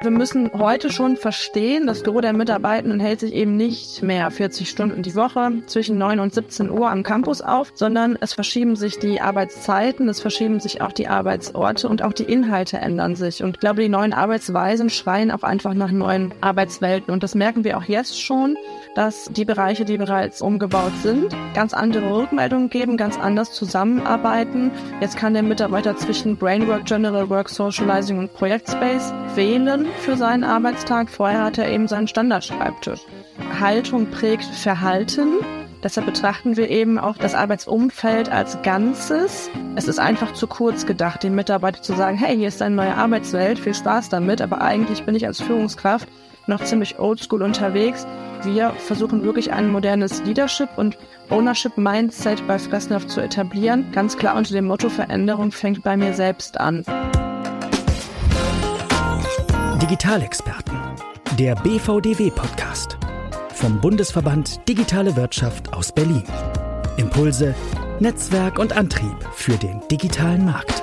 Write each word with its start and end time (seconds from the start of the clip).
Wir 0.00 0.12
müssen 0.12 0.52
heute 0.52 0.92
schon 0.92 1.16
verstehen, 1.16 1.88
das 1.88 2.04
Gros 2.04 2.22
der 2.22 2.32
Mitarbeitenden 2.32 3.00
hält 3.00 3.18
sich 3.18 3.32
eben 3.32 3.56
nicht 3.56 4.00
mehr 4.00 4.30
40 4.30 4.70
Stunden 4.70 5.02
die 5.02 5.16
Woche 5.16 5.50
zwischen 5.66 5.98
9 5.98 6.20
und 6.20 6.32
17 6.32 6.70
Uhr 6.70 6.88
am 6.88 7.02
Campus 7.02 7.40
auf, 7.40 7.72
sondern 7.74 8.16
es 8.20 8.32
verschieben 8.32 8.76
sich 8.76 9.00
die 9.00 9.20
Arbeitszeiten, 9.20 10.08
es 10.08 10.20
verschieben 10.20 10.60
sich 10.60 10.82
auch 10.82 10.92
die 10.92 11.08
Arbeitsorte 11.08 11.88
und 11.88 12.02
auch 12.02 12.12
die 12.12 12.22
Inhalte 12.22 12.78
ändern 12.78 13.16
sich. 13.16 13.42
Und 13.42 13.56
ich 13.56 13.60
glaube, 13.60 13.82
die 13.82 13.88
neuen 13.88 14.12
Arbeitsweisen 14.12 14.88
schreien 14.88 15.32
auch 15.32 15.42
einfach 15.42 15.74
nach 15.74 15.90
neuen 15.90 16.32
Arbeitswelten. 16.40 17.12
Und 17.12 17.24
das 17.24 17.34
merken 17.34 17.64
wir 17.64 17.76
auch 17.76 17.84
jetzt 17.84 18.22
schon, 18.22 18.56
dass 18.94 19.24
die 19.32 19.44
Bereiche, 19.44 19.84
die 19.84 19.98
bereits 19.98 20.40
umgebaut 20.40 20.92
sind, 21.02 21.34
ganz 21.54 21.74
andere 21.74 22.14
Rückmeldungen 22.14 22.70
geben, 22.70 22.96
ganz 22.96 23.18
anders 23.18 23.52
zusammenarbeiten. 23.52 24.70
Jetzt 25.00 25.16
kann 25.16 25.34
der 25.34 25.42
Mitarbeiter 25.42 25.96
zwischen 25.96 26.36
Brainwork, 26.36 26.84
General 26.84 27.28
Work, 27.28 27.48
Socializing 27.48 28.18
und 28.20 28.32
Projektspace 28.32 29.12
wählen 29.34 29.47
für 30.00 30.16
seinen 30.16 30.44
Arbeitstag. 30.44 31.08
Vorher 31.08 31.44
hat 31.44 31.56
er 31.56 31.68
eben 31.68 31.88
seinen 31.88 32.06
Standardschreibtisch. 32.06 33.00
Haltung 33.58 34.10
prägt 34.10 34.44
Verhalten. 34.44 35.38
Deshalb 35.82 36.06
betrachten 36.06 36.58
wir 36.58 36.68
eben 36.68 36.98
auch 36.98 37.16
das 37.16 37.34
Arbeitsumfeld 37.34 38.30
als 38.30 38.60
Ganzes. 38.62 39.48
Es 39.74 39.88
ist 39.88 39.98
einfach 39.98 40.34
zu 40.34 40.46
kurz 40.48 40.84
gedacht, 40.84 41.22
den 41.22 41.34
Mitarbeiter 41.34 41.80
zu 41.80 41.94
sagen, 41.94 42.18
hey, 42.18 42.36
hier 42.36 42.48
ist 42.48 42.60
eine 42.60 42.74
neue 42.74 42.94
Arbeitswelt, 42.94 43.58
viel 43.58 43.74
Spaß 43.74 44.10
damit, 44.10 44.42
aber 44.42 44.60
eigentlich 44.60 45.04
bin 45.04 45.14
ich 45.14 45.26
als 45.26 45.40
Führungskraft 45.40 46.08
noch 46.46 46.62
ziemlich 46.64 46.98
oldschool 46.98 47.42
unterwegs. 47.42 48.06
Wir 48.42 48.70
versuchen 48.72 49.22
wirklich 49.22 49.52
ein 49.52 49.72
modernes 49.72 50.22
Leadership 50.24 50.68
und 50.76 50.98
Ownership 51.30 51.78
Mindset 51.78 52.46
bei 52.46 52.58
Fressnapf 52.58 53.06
zu 53.06 53.20
etablieren. 53.20 53.86
Ganz 53.92 54.16
klar 54.18 54.36
unter 54.36 54.52
dem 54.52 54.66
Motto 54.66 54.90
Veränderung 54.90 55.52
fängt 55.52 55.82
bei 55.82 55.96
mir 55.96 56.12
selbst 56.12 56.60
an. 56.60 56.84
Digitalexperten. 59.88 60.78
Der 61.38 61.54
BVDW-Podcast. 61.54 62.98
Vom 63.54 63.80
Bundesverband 63.80 64.68
Digitale 64.68 65.16
Wirtschaft 65.16 65.72
aus 65.72 65.94
Berlin. 65.94 66.24
Impulse, 66.98 67.54
Netzwerk 67.98 68.58
und 68.58 68.74
Antrieb 68.74 69.16
für 69.32 69.56
den 69.56 69.80
digitalen 69.90 70.44
Markt. 70.44 70.82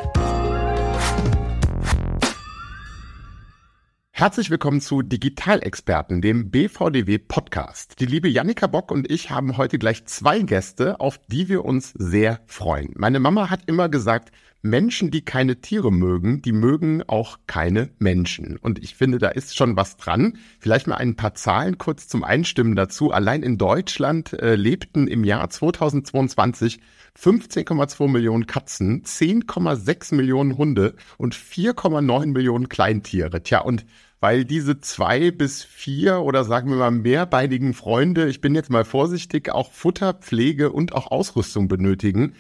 Herzlich 4.09 4.49
willkommen 4.49 4.81
zu 4.81 5.03
Digitalexperten, 5.03 6.21
dem 6.21 6.49
BVDW 6.49 7.19
Podcast. 7.19 7.99
Die 7.99 8.07
liebe 8.07 8.27
Jannika 8.27 8.65
Bock 8.65 8.89
und 8.89 9.11
ich 9.11 9.29
haben 9.29 9.57
heute 9.57 9.77
gleich 9.77 10.05
zwei 10.05 10.39
Gäste, 10.39 10.99
auf 10.99 11.19
die 11.27 11.47
wir 11.47 11.63
uns 11.63 11.93
sehr 11.93 12.39
freuen. 12.47 12.91
Meine 12.95 13.19
Mama 13.19 13.51
hat 13.51 13.67
immer 13.67 13.87
gesagt, 13.87 14.31
Menschen, 14.65 15.11
die 15.11 15.23
keine 15.23 15.61
Tiere 15.61 15.91
mögen, 15.91 16.41
die 16.41 16.51
mögen 16.51 17.03
auch 17.07 17.37
keine 17.45 17.91
Menschen. 17.99 18.57
Und 18.57 18.83
ich 18.83 18.95
finde, 18.95 19.19
da 19.19 19.29
ist 19.29 19.55
schon 19.55 19.75
was 19.75 19.95
dran. 19.95 20.37
Vielleicht 20.59 20.87
mal 20.87 20.95
ein 20.95 21.15
paar 21.15 21.35
Zahlen 21.35 21.77
kurz 21.77 22.07
zum 22.07 22.23
Einstimmen 22.23 22.75
dazu. 22.75 23.11
Allein 23.11 23.43
in 23.43 23.59
Deutschland 23.59 24.33
äh, 24.33 24.55
lebten 24.55 25.07
im 25.07 25.23
Jahr 25.23 25.47
2022 25.47 26.79
15,2 27.17 28.09
Millionen 28.09 28.47
Katzen, 28.47 29.03
10,6 29.03 30.15
Millionen 30.15 30.57
Hunde 30.57 30.95
und 31.17 31.35
4,9 31.35 32.25
Millionen 32.25 32.67
Kleintiere. 32.67 33.43
Tja, 33.43 33.61
und 33.61 33.85
weil 34.19 34.45
diese 34.45 34.79
zwei 34.79 35.29
bis 35.29 35.63
vier 35.63 36.21
oder 36.21 36.43
sagen 36.43 36.71
wir 36.71 36.77
mal 36.77 36.89
mehrbeinigen 36.89 37.75
Freunde, 37.75 38.27
ich 38.27 38.41
bin 38.41 38.55
jetzt 38.55 38.71
mal 38.71 38.83
vorsichtig, 38.83 39.51
auch 39.51 39.71
Futter, 39.71 40.15
Pflege 40.15 40.71
und 40.71 40.93
auch 40.93 41.11
Ausrüstung 41.11 41.67
benötigen, 41.67 42.33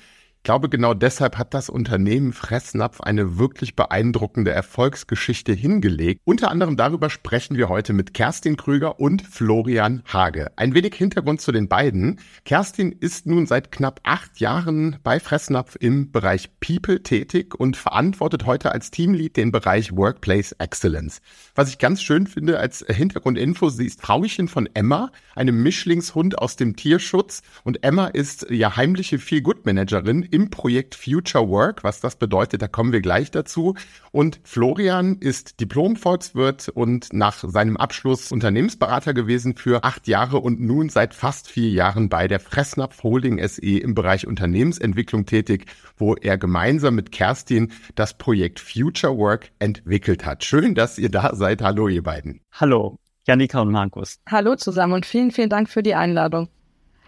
glaube, 0.45 0.69
genau 0.69 0.93
deshalb 0.93 1.37
hat 1.37 1.53
das 1.53 1.69
Unternehmen 1.69 2.31
Fressnapf 2.31 3.01
eine 3.01 3.37
wirklich 3.37 3.75
beeindruckende 3.75 4.51
Erfolgsgeschichte 4.51 5.51
hingelegt. 5.51 6.21
Unter 6.23 6.51
anderem 6.51 6.77
darüber 6.77 7.09
sprechen 7.09 7.57
wir 7.57 7.67
heute 7.67 7.93
mit 7.93 8.13
Kerstin 8.13 8.55
Krüger 8.55 8.99
und 8.99 9.23
Florian 9.23 10.03
Hage. 10.05 10.51
Ein 10.55 10.75
wenig 10.75 10.93
Hintergrund 10.93 11.41
zu 11.41 11.51
den 11.51 11.67
beiden. 11.67 12.19
Kerstin 12.45 12.91
ist 12.91 13.25
nun 13.25 13.47
seit 13.47 13.71
knapp 13.71 13.99
acht 14.03 14.39
Jahren 14.39 14.97
bei 15.03 15.19
Fressnapf 15.19 15.77
im 15.79 16.11
Bereich 16.11 16.51
People 16.59 17.01
tätig 17.01 17.55
und 17.55 17.75
verantwortet 17.75 18.45
heute 18.45 18.71
als 18.71 18.91
Teamlead 18.91 19.35
den 19.35 19.51
Bereich 19.51 19.95
Workplace 19.95 20.51
Excellence. 20.59 21.21
Was 21.55 21.69
ich 21.69 21.79
ganz 21.79 22.03
schön 22.03 22.27
finde 22.27 22.59
als 22.59 22.85
Hintergrundinfo, 22.87 23.69
sie 23.69 23.87
ist 23.87 24.01
Frauchen 24.01 24.47
von 24.47 24.69
Emma, 24.75 25.11
einem 25.33 25.63
Mischlingshund 25.63 26.37
aus 26.37 26.55
dem 26.55 26.75
Tierschutz 26.75 27.41
und 27.63 27.83
Emma 27.83 28.05
ist 28.05 28.45
ja 28.51 28.75
heimliche 28.75 29.17
Feel-Good-Managerin 29.17 30.34
im 30.35 30.49
Projekt 30.49 30.95
Future 30.95 31.47
Work. 31.47 31.85
Was 31.85 32.01
das 32.01 32.17
bedeutet, 32.17 32.61
da 32.61 32.67
kommen 32.67 32.91
wir 32.91 32.99
gleich 32.99 33.31
dazu. 33.31 33.73
Und 34.11 34.41
Florian 34.43 35.15
ist 35.15 35.61
Diplom-Volkswirt 35.61 36.67
und 36.67 37.13
nach 37.13 37.37
seinem 37.37 37.77
Abschluss 37.77 38.33
Unternehmensberater 38.33 39.13
gewesen 39.13 39.55
für 39.55 39.85
acht 39.85 40.09
Jahre 40.09 40.39
und 40.39 40.59
nun 40.59 40.89
seit 40.89 41.13
fast 41.13 41.49
vier 41.49 41.69
Jahren 41.69 42.09
bei 42.09 42.27
der 42.27 42.41
Fressnapf 42.41 43.01
Holding 43.01 43.41
SE 43.47 43.61
im 43.61 43.95
Bereich 43.95 44.27
Unternehmensentwicklung 44.27 45.25
tätig, 45.25 45.67
wo 45.95 46.15
er 46.15 46.37
gemeinsam 46.37 46.95
mit 46.95 47.13
Kerstin 47.13 47.71
das 47.95 48.17
Projekt 48.17 48.59
Future 48.59 49.17
Work 49.17 49.51
entwickelt 49.59 50.25
hat. 50.25 50.43
Schön, 50.43 50.75
dass 50.75 50.97
ihr 50.97 51.09
da 51.09 51.33
seid. 51.33 51.61
Hallo, 51.61 51.87
ihr 51.87 52.03
beiden. 52.03 52.41
Hallo, 52.51 52.97
Janika 53.25 53.61
und 53.61 53.71
Markus. 53.71 54.19
Hallo 54.29 54.57
zusammen 54.57 54.95
und 54.95 55.05
vielen, 55.05 55.31
vielen 55.31 55.49
Dank 55.49 55.69
für 55.69 55.81
die 55.81 55.95
Einladung. 55.95 56.49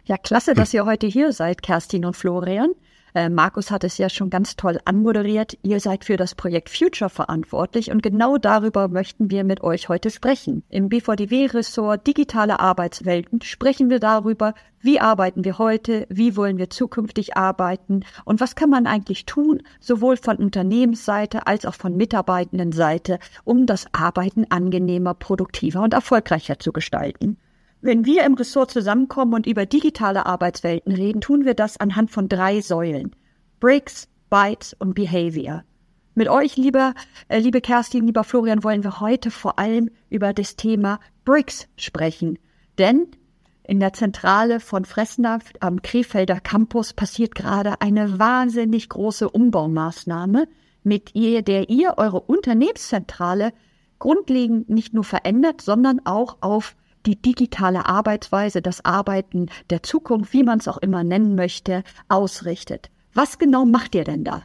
Ja, 0.05 0.15
klasse, 0.17 0.53
dass 0.53 0.73
ihr 0.73 0.85
heute 0.85 1.07
hier 1.07 1.33
seid, 1.33 1.61
Kerstin 1.61 2.05
und 2.05 2.15
Florian. 2.15 2.71
Äh, 3.13 3.29
Markus 3.29 3.71
hat 3.71 3.83
es 3.83 3.97
ja 3.97 4.09
schon 4.09 4.29
ganz 4.29 4.55
toll 4.55 4.79
anmoderiert. 4.85 5.57
Ihr 5.63 5.79
seid 5.79 6.05
für 6.05 6.17
das 6.17 6.35
Projekt 6.35 6.69
Future 6.69 7.09
verantwortlich 7.09 7.91
und 7.91 8.03
genau 8.03 8.37
darüber 8.37 8.87
möchten 8.87 9.31
wir 9.31 9.43
mit 9.43 9.61
euch 9.61 9.89
heute 9.89 10.09
sprechen. 10.09 10.63
Im 10.69 10.89
BVDW-Ressort 10.89 12.05
Digitale 12.05 12.59
Arbeitswelten 12.59 13.41
sprechen 13.41 13.89
wir 13.89 13.99
darüber, 13.99 14.53
wie 14.79 14.99
arbeiten 14.99 15.43
wir 15.43 15.57
heute, 15.57 16.05
wie 16.09 16.35
wollen 16.35 16.57
wir 16.57 16.69
zukünftig 16.69 17.35
arbeiten 17.35 18.01
und 18.25 18.39
was 18.39 18.55
kann 18.55 18.69
man 18.69 18.85
eigentlich 18.85 19.25
tun, 19.25 19.63
sowohl 19.79 20.17
von 20.17 20.37
Unternehmensseite 20.37 21.47
als 21.47 21.65
auch 21.65 21.73
von 21.73 21.97
Mitarbeitendenseite, 21.97 23.19
um 23.43 23.65
das 23.65 23.87
Arbeiten 23.91 24.45
angenehmer, 24.49 25.13
produktiver 25.13 25.81
und 25.81 25.93
erfolgreicher 25.93 26.59
zu 26.59 26.71
gestalten. 26.71 27.37
Wenn 27.81 28.05
wir 28.05 28.25
im 28.25 28.33
Ressort 28.33 28.71
zusammenkommen 28.71 29.35
und 29.35 29.45
über 29.45 29.67
digitale 29.67 30.25
Arbeitswelten 30.25 30.91
reden, 30.91 31.21
tun 31.21 31.45
wir 31.45 31.53
das 31.53 31.79
anhand 31.79 32.09
von 32.09 32.27
drei 32.27 32.61
Säulen. 32.61 33.15
Bricks, 33.59 34.07
Bytes 34.29 34.75
und 34.79 34.95
Behavior. 34.95 35.63
Mit 36.15 36.27
euch, 36.27 36.57
lieber, 36.57 36.95
äh, 37.27 37.37
liebe 37.37 37.61
Kerstin, 37.61 38.07
lieber 38.07 38.23
Florian, 38.23 38.63
wollen 38.63 38.83
wir 38.83 38.99
heute 38.99 39.29
vor 39.29 39.59
allem 39.59 39.91
über 40.09 40.33
das 40.33 40.55
Thema 40.55 40.99
Bricks 41.23 41.67
sprechen. 41.75 42.39
Denn 42.79 43.07
in 43.63 43.79
der 43.79 43.93
Zentrale 43.93 44.59
von 44.59 44.83
Fressnapf 44.83 45.51
am 45.59 45.83
Krefelder 45.83 46.39
Campus 46.39 46.93
passiert 46.93 47.35
gerade 47.35 47.81
eine 47.81 48.17
wahnsinnig 48.17 48.89
große 48.89 49.29
Umbaumaßnahme, 49.29 50.47
mit 50.83 51.13
der 51.15 51.69
ihr 51.69 51.93
eure 51.97 52.21
Unternehmenszentrale 52.21 53.53
grundlegend 53.99 54.69
nicht 54.69 54.95
nur 54.95 55.03
verändert, 55.03 55.61
sondern 55.61 56.03
auch 56.05 56.37
auf 56.41 56.75
die 57.07 57.19
digitale 57.19 57.85
Arbeitsweise, 57.85 58.61
das 58.61 58.83
Arbeiten 58.83 59.47
der 59.69 59.81
Zukunft, 59.81 60.33
wie 60.33 60.43
man 60.43 60.59
es 60.59 60.67
auch 60.67 60.77
immer 60.77 61.03
nennen 61.03 61.35
möchte, 61.35 61.83
ausrichtet. 62.09 62.91
Was 63.13 63.39
genau 63.39 63.65
macht 63.65 63.95
ihr 63.95 64.03
denn 64.03 64.23
da? 64.23 64.43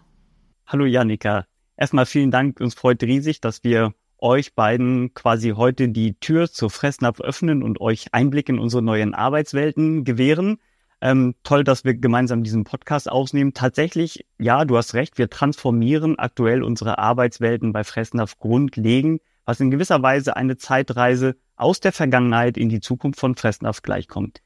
Hallo 0.67 0.87
Janika. 0.87 1.45
Erstmal 1.77 2.07
vielen 2.07 2.31
Dank. 2.31 2.61
Uns 2.61 2.75
freut 2.75 3.03
riesig, 3.03 3.41
dass 3.41 3.65
wir 3.65 3.93
euch 4.19 4.55
beiden 4.55 5.13
quasi 5.15 5.51
heute 5.51 5.89
die 5.89 6.15
Tür 6.21 6.51
zur 6.51 6.71
Fressnapf 6.71 7.21
öffnen 7.21 7.63
und 7.65 7.81
euch 7.81 8.07
Einblick 8.13 8.49
in 8.49 8.61
unsere 8.61 8.81
neuen 8.81 9.15
Arbeitswelten 9.15 10.05
gewähren. 10.05 10.59
Ähm, 11.01 11.35
toll, 11.43 11.65
dass 11.65 11.85
wir 11.85 11.95
gemeinsam 11.95 12.45
diesen 12.45 12.63
Podcast 12.63 13.11
ausnehmen. 13.11 13.55
Tatsächlich, 13.55 14.25
ja, 14.39 14.65
du 14.65 14.77
hast 14.77 14.95
recht, 14.95 15.19
wir 15.19 15.29
transformieren 15.29 16.17
aktuell 16.17 16.63
unsere 16.63 16.99
Arbeitswelten 16.99 17.73
bei 17.73 17.83
Fressnapf 17.83 18.39
grundlegend, 18.39 19.21
was 19.45 19.59
in 19.59 19.73
gewisser 19.73 20.01
Weise 20.01 20.37
eine 20.37 20.57
Zeitreise 20.57 21.35
aus 21.63 21.81
der 21.81 21.93
Vergangenheit 21.93 22.57
in 22.57 22.69
die 22.69 22.81
Zukunft 22.81 23.21
von 23.21 23.37
Fressnapf 23.37 23.83
gleichkommt. 23.83 24.43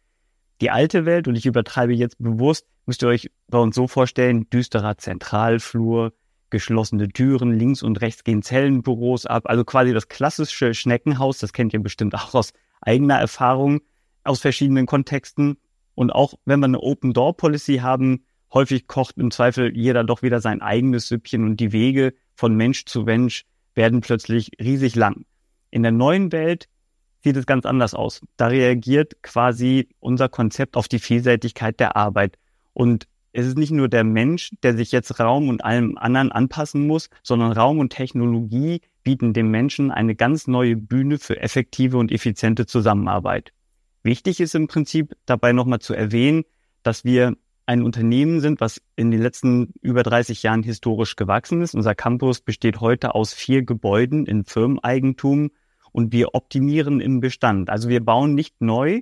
Die 0.61 0.71
alte 0.71 1.05
Welt, 1.05 1.29
und 1.29 1.37
ich 1.37 1.47
übertreibe 1.47 1.93
jetzt 1.95 2.17
bewusst, 2.19 2.67
müsst 2.87 3.03
ihr 3.03 3.09
euch 3.09 3.31
bei 3.49 3.59
uns 3.59 3.75
so 3.75 3.89
vorstellen, 3.89 4.49
düsterer 4.51 4.97
Zentralflur, 4.97 6.13
geschlossene 6.51 7.09
Türen, 7.09 7.53
links 7.53 7.83
und 7.83 8.01
rechts 8.01 8.25
gehen 8.25 8.43
Zellenbüros 8.43 9.27
ab, 9.27 9.45
also 9.47 9.65
quasi 9.65 9.93
das 9.93 10.09
klassische 10.09 10.75
Schneckenhaus, 10.75 11.39
das 11.39 11.53
kennt 11.53 11.75
ihr 11.75 11.81
bestimmt 11.81 12.15
auch 12.15 12.35
aus 12.35 12.53
eigener 12.81 13.19
Erfahrung, 13.19 13.81
aus 14.25 14.41
verschiedenen 14.41 14.87
Kontexten. 14.87 15.59
Und 15.95 16.11
auch 16.11 16.35
wenn 16.45 16.61
wir 16.61 16.67
eine 16.67 16.81
Open-Door-Policy 16.81 17.79
haben, 17.79 18.25
häufig 18.53 18.87
kocht 18.87 19.17
im 19.19 19.31
Zweifel 19.31 19.77
jeder 19.77 20.05
doch 20.05 20.23
wieder 20.23 20.41
sein 20.41 20.63
eigenes 20.63 21.09
Süppchen 21.09 21.45
und 21.45 21.59
die 21.59 21.73
Wege 21.73 22.15
von 22.35 22.55
Mensch 22.55 22.85
zu 22.85 23.03
Mensch 23.03 23.45
werden 23.75 24.01
plötzlich 24.01 24.51
riesig 24.61 24.95
lang. 24.95 25.25
In 25.71 25.83
der 25.83 25.93
neuen 25.93 26.33
Welt 26.33 26.69
sieht 27.27 27.37
es 27.37 27.47
ganz 27.47 27.67
anders 27.67 27.93
aus. 27.93 28.21
Da 28.37 28.47
reagiert 28.47 29.21
quasi 29.21 29.89
unser 29.99 30.29
Konzept 30.29 30.77
auf 30.77 30.87
die 30.87 31.01
Vielseitigkeit 31.01 31.81
der 31.81 31.97
Arbeit. 31.97 32.39
Und 32.73 33.09
es 33.33 33.47
ist 33.47 33.59
nicht 33.59 33.73
nur 33.73 33.89
der 33.89 34.05
Mensch, 34.05 34.53
der 34.63 34.77
sich 34.77 34.93
jetzt 34.93 35.19
Raum 35.19 35.49
und 35.49 35.65
allem 35.65 35.99
anderen 35.99 36.31
anpassen 36.31 36.87
muss, 36.87 37.11
sondern 37.25 37.51
Raum 37.51 37.81
und 37.81 37.91
Technologie 37.91 38.81
bieten 39.03 39.33
den 39.33 39.49
Menschen 39.49 39.91
eine 39.91 40.15
ganz 40.15 40.47
neue 40.47 40.77
Bühne 40.77 41.19
für 41.19 41.41
effektive 41.41 41.99
und 41.99 42.13
effiziente 42.13 42.65
Zusammenarbeit. 42.65 43.53
Wichtig 44.05 44.39
ist 44.39 44.55
im 44.55 44.69
Prinzip 44.69 45.17
dabei 45.27 45.53
nochmal 45.53 45.81
zu 45.81 45.95
erwähnen, 45.95 46.45
dass 46.85 47.05
wir 47.05 47.35
ein 47.67 47.83
Unternehmen 47.83 48.39
sind, 48.39 48.61
was 48.61 48.81
in 48.95 49.11
den 49.11 49.21
letzten 49.21 49.73
über 49.83 50.05
30 50.05 50.45
Jahren 50.45 50.63
historisch 50.63 51.17
gewachsen 51.17 51.61
ist. 51.61 51.75
Unser 51.75 51.97
Campus 51.97 52.41
besteht 52.41 52.81
heute 52.81 53.17
aus 53.17 53.35
vier 53.35 53.65
Gebäuden 53.65 54.27
in 54.27 54.45
Firmeneigentum 54.45 55.51
und 55.97 56.13
wir 56.13 56.35
optimieren 56.35 57.01
im 57.01 57.21
Bestand. 57.21 57.71
Also 57.71 57.89
wir 57.89 58.05
bauen 58.05 58.35
nicht 58.35 58.61
neu. 58.61 59.01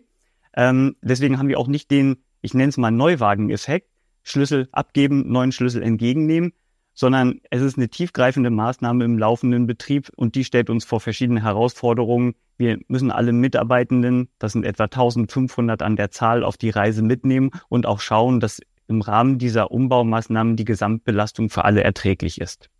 Ähm, 0.57 0.95
deswegen 1.03 1.39
haben 1.39 1.49
wir 1.49 1.59
auch 1.59 1.67
nicht 1.67 1.91
den, 1.91 2.23
ich 2.41 2.55
nenne 2.55 2.69
es 2.69 2.77
mal 2.77 2.93
Neuwagen-Effekt, 2.93 3.89
Schlüssel 4.23 4.69
abgeben, 4.71 5.33
neuen 5.33 5.51
Schlüssel 5.51 5.83
entgegennehmen, 5.83 6.53
sondern 6.95 7.41
es 7.51 7.63
ist 7.63 7.77
eine 7.77 7.89
tiefgreifende 7.89 8.51
Maßnahme 8.51 9.05
im 9.05 9.19
laufenden 9.19 9.67
Betrieb 9.67 10.09
und 10.15 10.37
die 10.37 10.45
stellt 10.45 10.71
uns 10.71 10.85
vor 10.85 11.01
verschiedene 11.01 11.43
Herausforderungen. 11.43 12.37
Wir 12.59 12.79
müssen 12.87 13.11
alle 13.11 13.33
Mitarbeitenden, 13.33 14.29
das 14.39 14.53
sind 14.53 14.65
etwa 14.65 14.85
1500 14.85 15.83
an 15.83 15.97
der 15.97 16.13
Zahl, 16.13 16.45
auf 16.45 16.57
die 16.57 16.71
Reise 16.71 17.03
mitnehmen 17.03 17.51
und 17.69 17.87
auch 17.87 17.99
schauen, 17.99 18.39
dass 18.39 18.61
im 18.87 19.01
Rahmen 19.01 19.39
dieser 19.39 19.73
Umbaumaßnahmen 19.73 20.55
die 20.55 20.65
Gesamtbelastung 20.65 21.51
für 21.51 21.65
alle 21.65 21.83
erträglich 21.83 22.41
ist. 22.41 22.71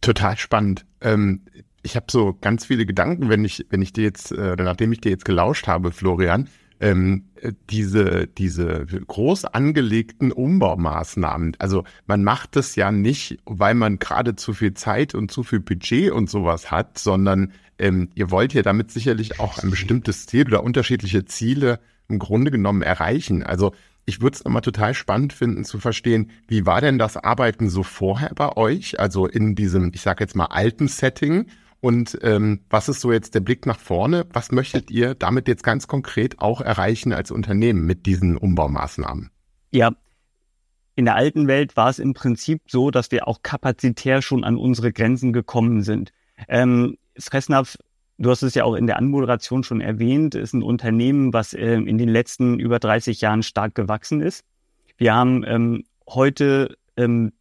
Total 0.00 0.38
spannend. 0.38 0.86
Ähm, 1.02 1.42
ich 1.84 1.96
habe 1.96 2.06
so 2.10 2.36
ganz 2.40 2.64
viele 2.64 2.86
Gedanken, 2.86 3.28
wenn 3.28 3.44
ich, 3.44 3.66
wenn 3.68 3.82
ich 3.82 3.92
dir 3.92 4.04
jetzt, 4.04 4.32
äh, 4.32 4.56
nachdem 4.56 4.90
ich 4.92 5.00
dir 5.00 5.10
jetzt 5.10 5.24
gelauscht 5.24 5.66
habe, 5.68 5.92
Florian, 5.92 6.48
ähm, 6.80 7.26
diese, 7.70 8.26
diese 8.26 8.84
groß 8.86 9.44
angelegten 9.44 10.32
Umbaumaßnahmen. 10.32 11.56
Also 11.58 11.84
man 12.06 12.24
macht 12.24 12.56
das 12.56 12.74
ja 12.74 12.90
nicht, 12.90 13.38
weil 13.44 13.74
man 13.74 13.98
gerade 13.98 14.34
zu 14.34 14.54
viel 14.54 14.74
Zeit 14.74 15.14
und 15.14 15.30
zu 15.30 15.42
viel 15.42 15.60
Budget 15.60 16.10
und 16.10 16.28
sowas 16.28 16.70
hat, 16.70 16.98
sondern 16.98 17.52
ähm, 17.78 18.08
ihr 18.14 18.30
wollt 18.30 18.54
ja 18.54 18.62
damit 18.62 18.90
sicherlich 18.90 19.38
auch 19.38 19.58
ein 19.58 19.70
bestimmtes 19.70 20.26
Ziel 20.26 20.46
oder 20.46 20.64
unterschiedliche 20.64 21.26
Ziele 21.26 21.80
im 22.08 22.18
Grunde 22.18 22.50
genommen 22.50 22.82
erreichen. 22.82 23.42
Also 23.42 23.72
ich 24.06 24.20
würde 24.20 24.36
es 24.36 24.44
nochmal 24.44 24.62
total 24.62 24.94
spannend 24.94 25.32
finden 25.32 25.64
zu 25.64 25.78
verstehen, 25.78 26.30
wie 26.48 26.66
war 26.66 26.80
denn 26.80 26.98
das 26.98 27.16
Arbeiten 27.16 27.68
so 27.68 27.82
vorher 27.82 28.32
bei 28.34 28.56
euch? 28.56 29.00
Also 29.00 29.26
in 29.26 29.54
diesem, 29.54 29.92
ich 29.94 30.00
sage 30.00 30.24
jetzt 30.24 30.36
mal, 30.36 30.46
alten 30.46 30.88
Setting 30.88 31.46
und 31.84 32.18
ähm, 32.22 32.60
was 32.70 32.88
ist 32.88 33.02
so 33.02 33.12
jetzt 33.12 33.34
der 33.34 33.40
Blick 33.40 33.66
nach 33.66 33.78
vorne? 33.78 34.24
Was 34.32 34.50
möchtet 34.50 34.90
ihr 34.90 35.14
damit 35.14 35.48
jetzt 35.48 35.62
ganz 35.62 35.86
konkret 35.86 36.38
auch 36.38 36.62
erreichen 36.62 37.12
als 37.12 37.30
Unternehmen 37.30 37.84
mit 37.84 38.06
diesen 38.06 38.38
Umbaumaßnahmen? 38.38 39.30
Ja, 39.70 39.92
in 40.94 41.04
der 41.04 41.14
alten 41.14 41.46
Welt 41.46 41.76
war 41.76 41.90
es 41.90 41.98
im 41.98 42.14
Prinzip 42.14 42.62
so, 42.68 42.90
dass 42.90 43.10
wir 43.10 43.28
auch 43.28 43.42
kapazitär 43.42 44.22
schon 44.22 44.44
an 44.44 44.56
unsere 44.56 44.94
Grenzen 44.94 45.34
gekommen 45.34 45.82
sind. 45.82 46.14
Ähm, 46.48 46.96
Fressnapf, 47.18 47.76
du 48.16 48.30
hast 48.30 48.40
es 48.40 48.54
ja 48.54 48.64
auch 48.64 48.76
in 48.76 48.86
der 48.86 48.96
Anmoderation 48.96 49.62
schon 49.62 49.82
erwähnt, 49.82 50.34
ist 50.34 50.54
ein 50.54 50.62
Unternehmen, 50.62 51.34
was 51.34 51.52
äh, 51.52 51.74
in 51.74 51.98
den 51.98 52.08
letzten 52.08 52.58
über 52.58 52.78
30 52.78 53.20
Jahren 53.20 53.42
stark 53.42 53.74
gewachsen 53.74 54.22
ist. 54.22 54.42
Wir 54.96 55.14
haben 55.14 55.44
ähm, 55.46 55.84
heute 56.08 56.78
ähm, 56.96 57.32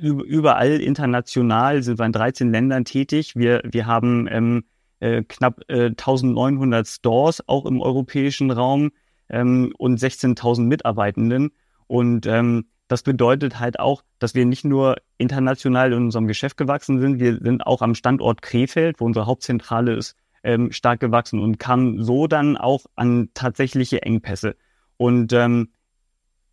überall 0.00 0.80
international 0.80 1.82
sind 1.82 1.98
wir 1.98 2.06
in 2.06 2.12
13 2.12 2.50
Ländern 2.50 2.84
tätig. 2.84 3.36
Wir, 3.36 3.62
wir 3.64 3.86
haben 3.86 4.26
ähm, 4.30 4.64
äh, 5.00 5.22
knapp 5.22 5.60
äh, 5.68 5.86
1900 5.86 6.86
Stores 6.86 7.46
auch 7.48 7.66
im 7.66 7.80
europäischen 7.80 8.50
Raum 8.50 8.90
ähm, 9.28 9.72
und 9.78 9.98
16.000 9.98 10.62
Mitarbeitenden. 10.62 11.50
Und 11.86 12.26
ähm, 12.26 12.66
das 12.88 13.02
bedeutet 13.02 13.60
halt 13.60 13.78
auch, 13.78 14.02
dass 14.18 14.34
wir 14.34 14.44
nicht 14.44 14.64
nur 14.64 14.96
international 15.16 15.92
in 15.92 16.04
unserem 16.04 16.26
Geschäft 16.26 16.56
gewachsen 16.56 17.00
sind, 17.00 17.20
wir 17.20 17.38
sind 17.40 17.66
auch 17.66 17.82
am 17.82 17.94
Standort 17.94 18.42
Krefeld, 18.42 19.00
wo 19.00 19.06
unsere 19.06 19.26
Hauptzentrale 19.26 19.94
ist, 19.94 20.16
ähm, 20.42 20.72
stark 20.72 21.00
gewachsen 21.00 21.38
und 21.38 21.58
kamen 21.58 22.02
so 22.02 22.26
dann 22.26 22.56
auch 22.56 22.86
an 22.96 23.28
tatsächliche 23.34 24.02
Engpässe. 24.02 24.56
Und, 24.96 25.32
ähm, 25.32 25.68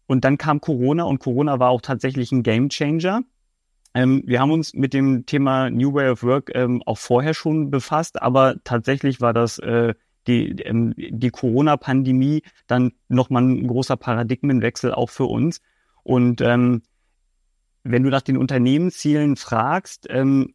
und 0.05 0.25
dann 0.25 0.38
kam 0.38 0.61
Corona 0.61 1.03
und 1.03 1.19
Corona 1.19 1.59
war 1.59 1.69
auch 1.69 1.81
tatsächlich 1.81 2.31
ein 2.31 2.43
Gamechanger. 2.43 3.21
Ähm, 3.97 4.21
wir 4.27 4.39
haben 4.39 4.51
uns 4.51 4.75
mit 4.75 4.94
dem 4.94 5.25
Thema 5.25 5.71
New 5.71 5.91
Way 5.91 6.09
of 6.11 6.21
Work 6.21 6.51
ähm, 6.53 6.83
auch 6.85 6.99
vorher 6.99 7.33
schon 7.33 7.71
befasst, 7.71 8.21
aber 8.21 8.57
tatsächlich 8.63 9.21
war 9.21 9.33
das 9.33 9.57
äh, 9.57 9.95
die, 10.27 10.49
ähm, 10.61 10.94
die 10.95 11.31
Corona-Pandemie 11.31 12.44
dann 12.67 12.91
nochmal 13.07 13.41
ein 13.41 13.65
großer 13.67 13.97
Paradigmenwechsel 13.97 14.94
auch 14.94 15.09
für 15.09 15.25
uns. 15.25 15.61
Und 16.03 16.41
ähm, 16.41 16.83
wenn 17.83 18.03
du 18.03 18.11
nach 18.11 18.21
den 18.21 18.38
Unternehmenszielen 18.38 19.35
fragst, 19.35 20.05
ähm, 20.11 20.53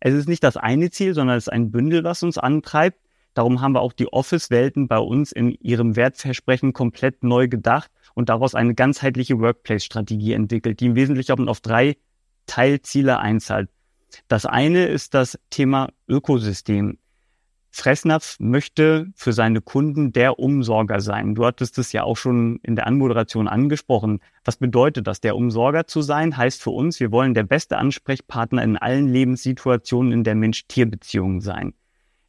es 0.00 0.14
ist 0.14 0.26
nicht 0.26 0.42
das 0.42 0.56
eine 0.56 0.90
Ziel, 0.90 1.12
sondern 1.12 1.36
es 1.36 1.44
ist 1.44 1.52
ein 1.52 1.70
Bündel, 1.70 2.04
was 2.04 2.22
uns 2.22 2.38
antreibt. 2.38 3.00
Darum 3.34 3.60
haben 3.60 3.72
wir 3.72 3.82
auch 3.82 3.92
die 3.92 4.10
Office-Welten 4.10 4.88
bei 4.88 4.98
uns 4.98 5.30
in 5.32 5.50
ihrem 5.60 5.94
Wertversprechen 5.94 6.72
komplett 6.72 7.22
neu 7.22 7.48
gedacht 7.48 7.90
und 8.14 8.30
daraus 8.30 8.54
eine 8.54 8.74
ganzheitliche 8.74 9.38
Workplace-Strategie 9.40 10.32
entwickelt, 10.32 10.80
die 10.80 10.86
im 10.86 10.94
Wesentlichen 10.94 11.50
auf 11.50 11.60
drei 11.60 11.98
Teilziele 12.48 13.20
einzahlt. 13.20 13.70
Das 14.26 14.44
eine 14.44 14.86
ist 14.86 15.14
das 15.14 15.38
Thema 15.50 15.90
Ökosystem. 16.08 16.98
Fressnapf 17.70 18.40
möchte 18.40 19.06
für 19.14 19.32
seine 19.32 19.60
Kunden 19.60 20.12
der 20.12 20.40
Umsorger 20.40 21.00
sein. 21.00 21.36
Du 21.36 21.44
hattest 21.44 21.78
es 21.78 21.92
ja 21.92 22.02
auch 22.02 22.16
schon 22.16 22.58
in 22.64 22.74
der 22.74 22.88
Anmoderation 22.88 23.46
angesprochen. 23.46 24.18
Was 24.44 24.56
bedeutet 24.56 25.06
das? 25.06 25.20
Der 25.20 25.36
Umsorger 25.36 25.86
zu 25.86 26.02
sein 26.02 26.36
heißt 26.36 26.60
für 26.60 26.70
uns, 26.70 26.98
wir 26.98 27.12
wollen 27.12 27.34
der 27.34 27.44
beste 27.44 27.78
Ansprechpartner 27.78 28.64
in 28.64 28.76
allen 28.76 29.06
Lebenssituationen 29.06 30.10
in 30.12 30.24
der 30.24 30.34
Mensch-Tier-Beziehung 30.34 31.40
sein. 31.40 31.74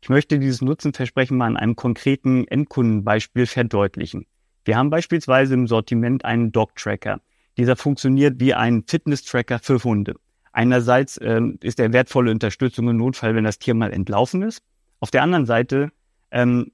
Ich 0.01 0.09
möchte 0.09 0.39
dieses 0.39 0.61
Nutzenversprechen 0.61 1.37
mal 1.37 1.47
an 1.47 1.57
einem 1.57 1.75
konkreten 1.75 2.47
Endkundenbeispiel 2.47 3.47
verdeutlichen. 3.47 4.27
Wir 4.65 4.77
haben 4.77 4.89
beispielsweise 4.89 5.55
im 5.55 5.67
Sortiment 5.67 6.25
einen 6.25 6.51
Dog-Tracker. 6.51 7.21
Dieser 7.59 7.75
funktioniert 7.75 8.39
wie 8.39 8.53
ein 8.53 8.85
Fitness-Tracker 8.87 9.59
für 9.59 9.83
Hunde. 9.83 10.15
Einerseits 10.53 11.19
ähm, 11.21 11.57
ist 11.61 11.77
er 11.81 11.91
wertvolle 11.91 12.31
Unterstützung 12.31 12.87
im 12.87 12.95
Notfall, 12.95 13.35
wenn 13.35 13.43
das 13.43 13.59
Tier 13.59 13.73
mal 13.73 13.91
entlaufen 13.91 14.43
ist. 14.43 14.63
Auf 15.01 15.11
der 15.11 15.23
anderen 15.23 15.45
Seite 15.45 15.91
ähm, 16.31 16.71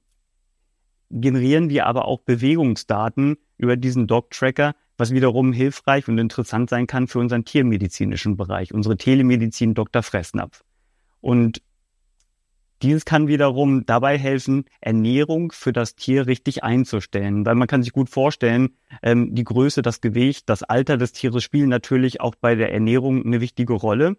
generieren 1.10 1.70
wir 1.70 1.86
aber 1.86 2.04
auch 2.04 2.20
Bewegungsdaten 2.20 3.36
über 3.58 3.76
diesen 3.76 4.06
Dog-Tracker, 4.06 4.76
was 4.96 5.10
wiederum 5.10 5.52
hilfreich 5.52 6.06
und 6.06 6.18
interessant 6.18 6.70
sein 6.70 6.86
kann 6.86 7.08
für 7.08 7.18
unseren 7.18 7.44
tiermedizinischen 7.44 8.36
Bereich, 8.36 8.72
unsere 8.72 8.96
Telemedizin 8.96 9.74
Dr. 9.74 10.04
Fressnapf. 10.04 10.62
Und 11.20 11.62
dieses 12.82 13.04
kann 13.04 13.26
wiederum 13.26 13.86
dabei 13.86 14.18
helfen, 14.18 14.64
Ernährung 14.80 15.52
für 15.52 15.72
das 15.72 15.96
Tier 15.96 16.26
richtig 16.26 16.62
einzustellen. 16.62 17.46
Weil 17.46 17.54
man 17.54 17.68
kann 17.68 17.82
sich 17.82 17.92
gut 17.92 18.10
vorstellen, 18.10 18.76
ähm, 19.02 19.34
die 19.34 19.44
Größe, 19.44 19.82
das 19.82 20.00
Gewicht, 20.00 20.48
das 20.48 20.62
Alter 20.62 20.96
des 20.96 21.12
Tieres 21.12 21.42
spielen 21.42 21.70
natürlich 21.70 22.20
auch 22.20 22.34
bei 22.34 22.54
der 22.54 22.72
Ernährung 22.72 23.24
eine 23.24 23.40
wichtige 23.40 23.72
Rolle. 23.72 24.16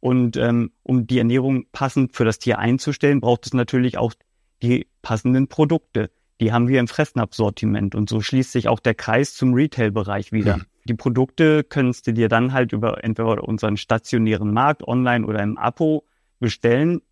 Und 0.00 0.36
ähm, 0.36 0.70
um 0.82 1.06
die 1.06 1.18
Ernährung 1.18 1.66
passend 1.72 2.14
für 2.14 2.24
das 2.24 2.38
Tier 2.38 2.58
einzustellen, 2.58 3.20
braucht 3.20 3.46
es 3.46 3.52
natürlich 3.52 3.98
auch 3.98 4.14
die 4.62 4.86
passenden 5.02 5.48
Produkte. 5.48 6.10
Die 6.40 6.52
haben 6.52 6.68
wir 6.68 6.80
im 6.80 6.88
Fressnapf-Sortiment. 6.88 7.94
Und 7.94 8.08
so 8.08 8.20
schließt 8.20 8.52
sich 8.52 8.68
auch 8.68 8.80
der 8.80 8.94
Kreis 8.94 9.34
zum 9.34 9.54
Retail-Bereich 9.54 10.32
wieder. 10.32 10.58
Mhm. 10.58 10.64
Die 10.84 10.94
Produkte 10.94 11.64
kannst 11.64 12.06
du 12.06 12.12
dir 12.12 12.28
dann 12.28 12.52
halt 12.52 12.72
über 12.72 13.04
entweder 13.04 13.44
unseren 13.44 13.76
stationären 13.76 14.52
Markt 14.52 14.86
online 14.86 15.26
oder 15.26 15.42
im 15.42 15.58
Abo 15.58 16.04
bestellen 16.40 17.02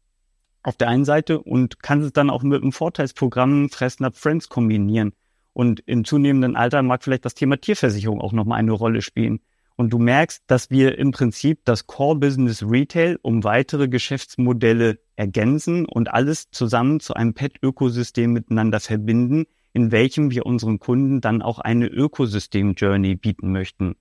auf 0.66 0.76
der 0.76 0.88
einen 0.88 1.04
Seite 1.04 1.40
und 1.40 1.82
kann 1.82 2.02
es 2.02 2.12
dann 2.12 2.28
auch 2.28 2.42
mit 2.42 2.60
einem 2.60 2.72
Vorteilsprogramm 2.72 3.70
Fressnapf 3.70 4.18
Friends 4.18 4.48
kombinieren. 4.48 5.12
Und 5.52 5.80
im 5.86 6.04
zunehmenden 6.04 6.56
Alter 6.56 6.82
mag 6.82 7.04
vielleicht 7.04 7.24
das 7.24 7.34
Thema 7.34 7.56
Tierversicherung 7.56 8.20
auch 8.20 8.32
nochmal 8.32 8.58
eine 8.58 8.72
Rolle 8.72 9.00
spielen. 9.00 9.40
Und 9.76 9.90
du 9.92 9.98
merkst, 9.98 10.42
dass 10.48 10.70
wir 10.70 10.98
im 10.98 11.12
Prinzip 11.12 11.60
das 11.64 11.86
Core 11.86 12.18
Business 12.18 12.64
Retail 12.68 13.18
um 13.22 13.44
weitere 13.44 13.88
Geschäftsmodelle 13.88 14.98
ergänzen 15.14 15.86
und 15.86 16.12
alles 16.12 16.50
zusammen 16.50 16.98
zu 16.98 17.14
einem 17.14 17.34
Pet-Ökosystem 17.34 18.32
miteinander 18.32 18.80
verbinden, 18.80 19.44
in 19.72 19.92
welchem 19.92 20.30
wir 20.30 20.46
unseren 20.46 20.80
Kunden 20.80 21.20
dann 21.20 21.42
auch 21.42 21.60
eine 21.60 21.86
Ökosystem-Journey 21.86 23.14
bieten 23.14 23.52
möchten. 23.52 23.94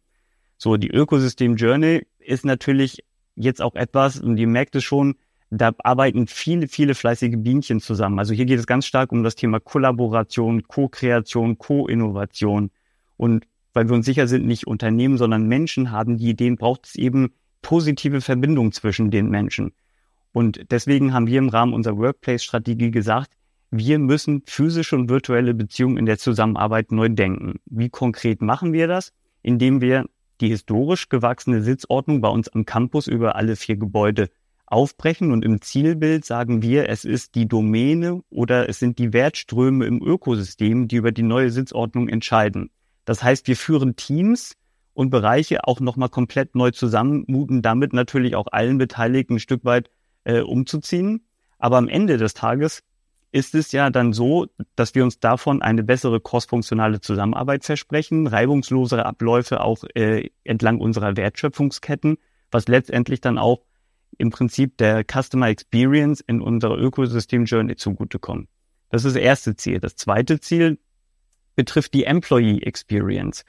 So, 0.58 0.78
die 0.78 0.90
Ökosystem-Journey 0.90 2.08
ist 2.20 2.46
natürlich 2.46 3.04
jetzt 3.36 3.62
auch 3.62 3.76
etwas, 3.76 4.20
und 4.20 4.38
ihr 4.38 4.48
merkt 4.48 4.76
es 4.76 4.84
schon, 4.84 5.16
da 5.50 5.72
arbeiten 5.80 6.28
viele, 6.28 6.68
viele 6.68 6.96
fleißige 6.96 7.36
Bienchen 7.38 7.80
zusammen. 7.80 8.20
Also 8.20 8.34
hier 8.34 8.46
geht 8.46 8.60
es 8.60 8.68
ganz 8.68 8.86
stark 8.86 9.12
um 9.12 9.24
das 9.24 9.36
Thema 9.36 9.60
Kollaboration, 9.60 10.64
Co-Kreation, 10.64 11.58
Co-Innovation. 11.58 12.72
Und 13.18 13.46
weil 13.74 13.88
wir 13.88 13.96
uns 13.96 14.06
sicher 14.06 14.28
sind, 14.28 14.46
nicht 14.46 14.68
Unternehmen, 14.68 15.18
sondern 15.18 15.48
Menschen 15.48 15.92
haben 15.92 16.18
die 16.18 16.30
Ideen, 16.30 16.56
braucht 16.56 16.88
es 16.88 16.96
eben 16.96 17.34
positive 17.62 18.22
Verbindung 18.22 18.72
zwischen 18.72 19.12
den 19.12 19.30
Menschen. 19.30 19.74
Und 20.32 20.72
deswegen 20.72 21.14
haben 21.14 21.28
wir 21.28 21.40
im 21.40 21.50
Rahmen 21.50 21.74
unserer 21.74 21.98
Workplace-Strategie 21.98 22.92
gesagt, 22.92 23.32
wir 23.72 24.00
müssen 24.00 24.44
physische 24.46 24.96
und 24.96 25.10
virtuelle 25.10 25.54
Beziehungen 25.54 25.98
in 25.98 26.06
der 26.06 26.18
Zusammenarbeit 26.18 26.92
neu 26.92 27.10
denken. 27.10 27.60
Wie 27.66 27.90
konkret 27.90 28.42
machen 28.42 28.74
wir 28.74 28.88
das? 28.88 29.12
Indem 29.42 29.82
wir 29.82 30.06
die 30.42 30.50
historisch 30.50 31.10
gewachsene 31.10 31.62
Sitzordnung 31.62 32.22
bei 32.22 32.30
uns 32.30 32.50
am 32.50 32.66
Campus 32.66 33.08
über 33.08 33.36
alle 33.36 33.56
vier 33.56 33.78
Gebäude 33.78 34.30
aufbrechen 34.76 35.32
und 35.32 35.46
im 35.46 35.62
Zielbild 35.62 36.26
sagen 36.26 36.62
wir, 36.62 36.90
es 36.90 37.06
ist 37.06 37.36
die 37.36 37.48
Domäne 37.48 38.22
oder 38.30 38.68
es 38.68 38.78
sind 38.78 39.00
die 39.00 39.14
Wertströme 39.14 39.86
im 39.86 40.04
Ökosystem, 40.04 40.90
die 40.90 40.98
über 40.98 41.14
die 41.14 41.24
neue 41.24 41.50
Sitzordnung 41.50 42.10
entscheiden. 42.10 42.70
Das 43.06 43.24
heißt, 43.24 43.48
wir 43.48 43.56
führen 43.56 43.96
Teams 43.96 44.58
und 44.94 45.12
Bereiche 45.12 45.64
auch 45.64 45.80
nochmal 45.80 46.10
komplett 46.10 46.56
neu 46.56 46.72
zusammen, 46.72 47.24
muten 47.28 47.62
damit 47.62 47.94
natürlich 47.94 48.36
auch 48.36 48.48
allen 48.52 48.78
Beteiligten 48.78 49.36
ein 49.36 49.40
Stück 49.40 49.64
weit 49.64 49.90
äh, 50.26 50.42
umzuziehen. 50.42 51.26
Aber 51.58 51.78
am 51.78 51.88
Ende 51.88 52.18
des 52.18 52.34
Tages 52.34 52.84
ist 53.32 53.56
es 53.56 53.72
ja 53.72 53.90
dann 53.90 54.12
so, 54.12 54.48
dass 54.76 54.94
wir 54.94 55.06
uns 55.06 55.22
davon 55.22 55.62
eine 55.62 55.84
bessere 55.84 56.20
crossfunktionale 56.20 57.00
Zusammenarbeit 57.00 57.64
versprechen, 57.64 58.28
reibungslosere 58.28 59.06
Abläufe 59.06 59.62
auch 59.62 59.86
äh, 59.96 60.32
entlang 60.44 60.82
unserer 60.82 61.16
Wertschöpfungsketten, 61.16 62.18
was 62.52 62.68
letztendlich 62.68 63.22
dann 63.22 63.38
auch 63.38 63.62
im 64.18 64.30
Prinzip 64.30 64.78
der 64.78 65.04
Customer 65.04 65.48
Experience 65.50 66.22
in 66.22 66.42
unserer 66.42 66.78
Ökosystem 66.78 67.46
Journey 67.46 67.76
zugutekommt. 67.76 68.48
Das 68.90 69.06
ist 69.06 69.16
das 69.16 69.22
erste 69.22 69.56
Ziel. 69.56 69.80
Das 69.80 69.96
zweite 69.96 70.40
Ziel 70.40 70.80
betrifft 71.56 71.94
die 71.94 72.06
Employee 72.06 72.62
Experience. 72.62 73.46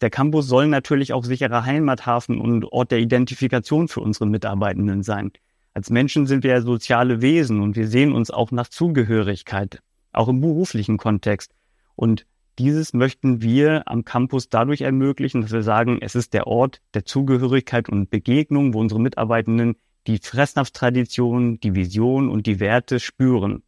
Der 0.00 0.10
Campus 0.10 0.46
soll 0.46 0.66
natürlich 0.66 1.12
auch 1.12 1.24
sicherer 1.24 1.64
Heimathafen 1.64 2.38
und 2.38 2.64
Ort 2.66 2.90
der 2.90 2.98
Identifikation 2.98 3.88
für 3.88 4.00
unsere 4.00 4.26
Mitarbeitenden 4.26 5.02
sein. 5.02 5.32
Als 5.72 5.90
Menschen 5.90 6.26
sind 6.26 6.44
wir 6.44 6.50
ja 6.50 6.60
soziale 6.60 7.22
Wesen 7.22 7.60
und 7.60 7.76
wir 7.76 7.88
sehen 7.88 8.12
uns 8.12 8.30
auch 8.30 8.50
nach 8.50 8.68
Zugehörigkeit, 8.68 9.80
auch 10.12 10.28
im 10.28 10.40
beruflichen 10.40 10.98
Kontext. 10.98 11.54
Und 11.94 12.26
dieses 12.58 12.94
möchten 12.94 13.42
wir 13.42 13.86
am 13.86 14.04
Campus 14.04 14.48
dadurch 14.48 14.80
ermöglichen, 14.80 15.42
dass 15.42 15.52
wir 15.52 15.62
sagen, 15.62 15.98
es 16.00 16.14
ist 16.14 16.32
der 16.32 16.46
Ort 16.46 16.80
der 16.94 17.04
Zugehörigkeit 17.04 17.88
und 17.88 18.08
Begegnung, 18.08 18.72
wo 18.72 18.80
unsere 18.80 19.00
Mitarbeitenden 19.00 19.76
die 20.06 20.18
Fressnapftradition, 20.18 21.60
die 21.60 21.74
Vision 21.74 22.28
und 22.28 22.46
die 22.46 22.60
Werte 22.60 23.00
spüren. 23.00 23.62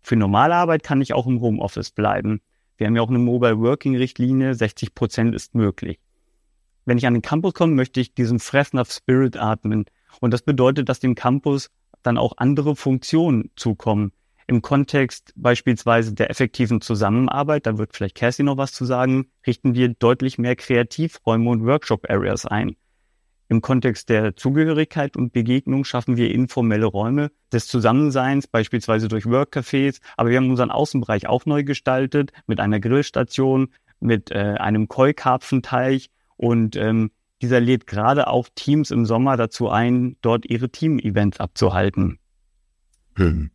Für 0.00 0.16
normale 0.16 0.54
Arbeit 0.54 0.82
kann 0.82 1.00
ich 1.00 1.12
auch 1.12 1.26
im 1.26 1.40
Homeoffice 1.40 1.90
bleiben. 1.90 2.40
Wir 2.76 2.86
haben 2.86 2.96
ja 2.96 3.02
auch 3.02 3.08
eine 3.08 3.18
Mobile 3.18 3.58
Working 3.58 3.96
Richtlinie, 3.96 4.54
60 4.54 4.94
Prozent 4.94 5.34
ist 5.34 5.54
möglich. 5.54 5.98
Wenn 6.84 6.98
ich 6.98 7.06
an 7.06 7.14
den 7.14 7.22
Campus 7.22 7.54
komme, 7.54 7.74
möchte 7.74 8.00
ich 8.00 8.14
diesen 8.14 8.38
Fressnapf 8.38 8.92
Spirit 8.92 9.36
atmen. 9.36 9.86
Und 10.20 10.32
das 10.32 10.42
bedeutet, 10.42 10.88
dass 10.88 11.00
dem 11.00 11.16
Campus 11.16 11.70
dann 12.02 12.18
auch 12.18 12.34
andere 12.36 12.76
Funktionen 12.76 13.50
zukommen. 13.56 14.12
Im 14.46 14.62
Kontext 14.62 15.32
beispielsweise 15.34 16.14
der 16.14 16.30
effektiven 16.30 16.80
Zusammenarbeit, 16.80 17.66
da 17.66 17.78
wird 17.78 17.96
vielleicht 17.96 18.14
Kerstin 18.14 18.46
noch 18.46 18.56
was 18.56 18.72
zu 18.72 18.84
sagen, 18.84 19.26
richten 19.44 19.74
wir 19.74 19.88
deutlich 19.88 20.38
mehr 20.38 20.54
Kreativräume 20.54 21.50
und 21.50 21.64
Workshop-Areas 21.64 22.46
ein. 22.46 22.76
Im 23.48 23.60
Kontext 23.60 24.08
der 24.08 24.34
Zugehörigkeit 24.34 25.16
und 25.16 25.32
Begegnung 25.32 25.84
schaffen 25.84 26.16
wir 26.16 26.32
informelle 26.32 26.86
Räume 26.86 27.30
des 27.52 27.68
Zusammenseins, 27.68 28.46
beispielsweise 28.48 29.08
durch 29.08 29.24
Workcafés. 29.24 30.00
Aber 30.16 30.30
wir 30.30 30.38
haben 30.38 30.50
unseren 30.50 30.70
Außenbereich 30.70 31.28
auch 31.28 31.46
neu 31.46 31.62
gestaltet 31.62 32.32
mit 32.46 32.58
einer 32.58 32.80
Grillstation, 32.80 33.68
mit 34.00 34.30
äh, 34.30 34.56
einem 34.58 34.88
Keukarpfenteich 34.88 36.10
und 36.36 36.76
ähm, 36.76 37.10
dieser 37.42 37.60
lädt 37.60 37.86
gerade 37.86 38.28
auch 38.28 38.48
Teams 38.54 38.90
im 38.90 39.04
Sommer 39.04 39.36
dazu 39.36 39.68
ein, 39.68 40.16
dort 40.22 40.46
ihre 40.46 40.70
Team-Events 40.70 41.38
abzuhalten. 41.38 42.18
Hm. 43.16 43.50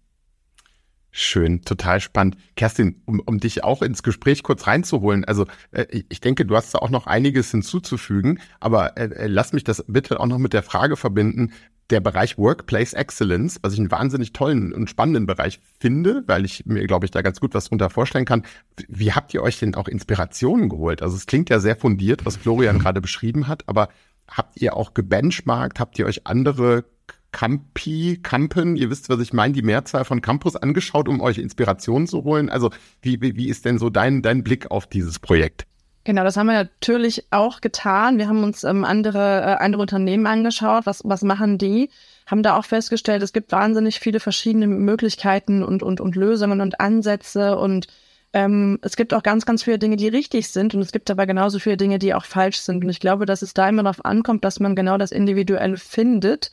Schön, 1.13 1.61
total 1.63 1.99
spannend. 1.99 2.37
Kerstin, 2.55 3.01
um, 3.05 3.19
um 3.19 3.39
dich 3.39 3.65
auch 3.65 3.81
ins 3.81 4.01
Gespräch 4.01 4.43
kurz 4.43 4.65
reinzuholen, 4.65 5.25
also 5.25 5.45
äh, 5.71 6.03
ich 6.07 6.21
denke, 6.21 6.45
du 6.45 6.55
hast 6.55 6.73
da 6.73 6.79
auch 6.79 6.89
noch 6.89 7.05
einiges 7.05 7.51
hinzuzufügen, 7.51 8.39
aber 8.61 8.97
äh, 8.97 9.09
äh 9.09 9.27
lass 9.27 9.51
mich 9.51 9.65
das 9.65 9.83
bitte 9.87 10.21
auch 10.21 10.25
noch 10.27 10.37
mit 10.37 10.53
der 10.53 10.63
Frage 10.63 10.95
verbinden, 10.95 11.51
der 11.89 11.99
Bereich 11.99 12.37
Workplace 12.37 12.93
Excellence, 12.93 13.59
was 13.61 13.73
ich 13.73 13.79
einen 13.79 13.91
wahnsinnig 13.91 14.31
tollen 14.31 14.73
und 14.73 14.89
spannenden 14.89 15.25
Bereich 15.25 15.59
finde, 15.79 16.23
weil 16.27 16.45
ich 16.45 16.65
mir, 16.65 16.87
glaube 16.87 17.05
ich, 17.05 17.11
da 17.11 17.21
ganz 17.21 17.41
gut 17.41 17.53
was 17.53 17.65
drunter 17.65 17.89
vorstellen 17.89 18.23
kann. 18.23 18.43
Wie 18.87 19.11
habt 19.11 19.33
ihr 19.33 19.43
euch 19.43 19.59
denn 19.59 19.75
auch 19.75 19.89
Inspirationen 19.89 20.69
geholt? 20.69 21.01
Also 21.01 21.17
es 21.17 21.25
klingt 21.25 21.49
ja 21.49 21.59
sehr 21.59 21.75
fundiert, 21.75 22.25
was 22.25 22.37
Florian 22.37 22.79
gerade 22.79 23.01
beschrieben 23.01 23.49
hat, 23.49 23.67
aber 23.67 23.89
habt 24.29 24.61
ihr 24.61 24.77
auch 24.77 24.93
gebenchmarkt? 24.93 25.81
Habt 25.81 25.99
ihr 25.99 26.05
euch 26.05 26.25
andere 26.25 26.85
Campi, 27.31 28.19
Campen, 28.21 28.75
ihr 28.75 28.89
wisst, 28.89 29.09
was 29.09 29.19
ich 29.19 29.33
meine, 29.33 29.53
die 29.53 29.61
Mehrzahl 29.61 30.05
von 30.05 30.21
Campus 30.21 30.55
angeschaut, 30.55 31.07
um 31.07 31.21
euch 31.21 31.37
Inspirationen 31.37 32.07
zu 32.07 32.23
holen? 32.23 32.49
Also 32.49 32.69
wie, 33.01 33.21
wie, 33.21 33.35
wie 33.35 33.47
ist 33.47 33.65
denn 33.65 33.79
so 33.79 33.89
dein, 33.89 34.21
dein 34.21 34.43
Blick 34.43 34.69
auf 34.69 34.87
dieses 34.87 35.19
Projekt? 35.19 35.65
Genau, 36.03 36.23
das 36.23 36.35
haben 36.35 36.47
wir 36.47 36.53
natürlich 36.53 37.27
auch 37.29 37.61
getan. 37.61 38.17
Wir 38.17 38.27
haben 38.27 38.43
uns 38.43 38.63
ähm, 38.63 38.83
andere, 38.83 39.41
äh, 39.41 39.63
andere 39.63 39.83
Unternehmen 39.83 40.25
angeschaut. 40.25 40.85
Was, 40.85 41.01
was 41.05 41.21
machen 41.21 41.59
die? 41.59 41.89
Haben 42.25 42.41
da 42.41 42.57
auch 42.57 42.65
festgestellt, 42.65 43.21
es 43.21 43.33
gibt 43.33 43.51
wahnsinnig 43.51 43.99
viele 43.99 44.19
verschiedene 44.19 44.65
Möglichkeiten 44.67 45.63
und, 45.63 45.83
und, 45.83 46.01
und 46.01 46.15
Lösungen 46.15 46.59
und 46.61 46.79
Ansätze 46.79 47.57
und 47.57 47.87
ähm, 48.33 48.79
es 48.81 48.95
gibt 48.95 49.13
auch 49.13 49.23
ganz, 49.23 49.45
ganz 49.45 49.63
viele 49.63 49.77
Dinge, 49.77 49.97
die 49.97 50.07
richtig 50.07 50.47
sind 50.47 50.73
und 50.73 50.81
es 50.81 50.91
gibt 50.91 51.11
aber 51.11 51.25
genauso 51.25 51.59
viele 51.59 51.77
Dinge, 51.77 51.99
die 51.99 52.13
auch 52.13 52.25
falsch 52.25 52.57
sind. 52.59 52.83
Und 52.83 52.89
ich 52.89 52.99
glaube, 52.99 53.25
dass 53.25 53.41
es 53.41 53.53
da 53.53 53.67
immer 53.67 53.83
darauf 53.83 54.03
ankommt, 54.05 54.45
dass 54.45 54.59
man 54.59 54.75
genau 54.75 54.97
das 54.97 55.11
Individuelle 55.11 55.77
findet, 55.77 56.51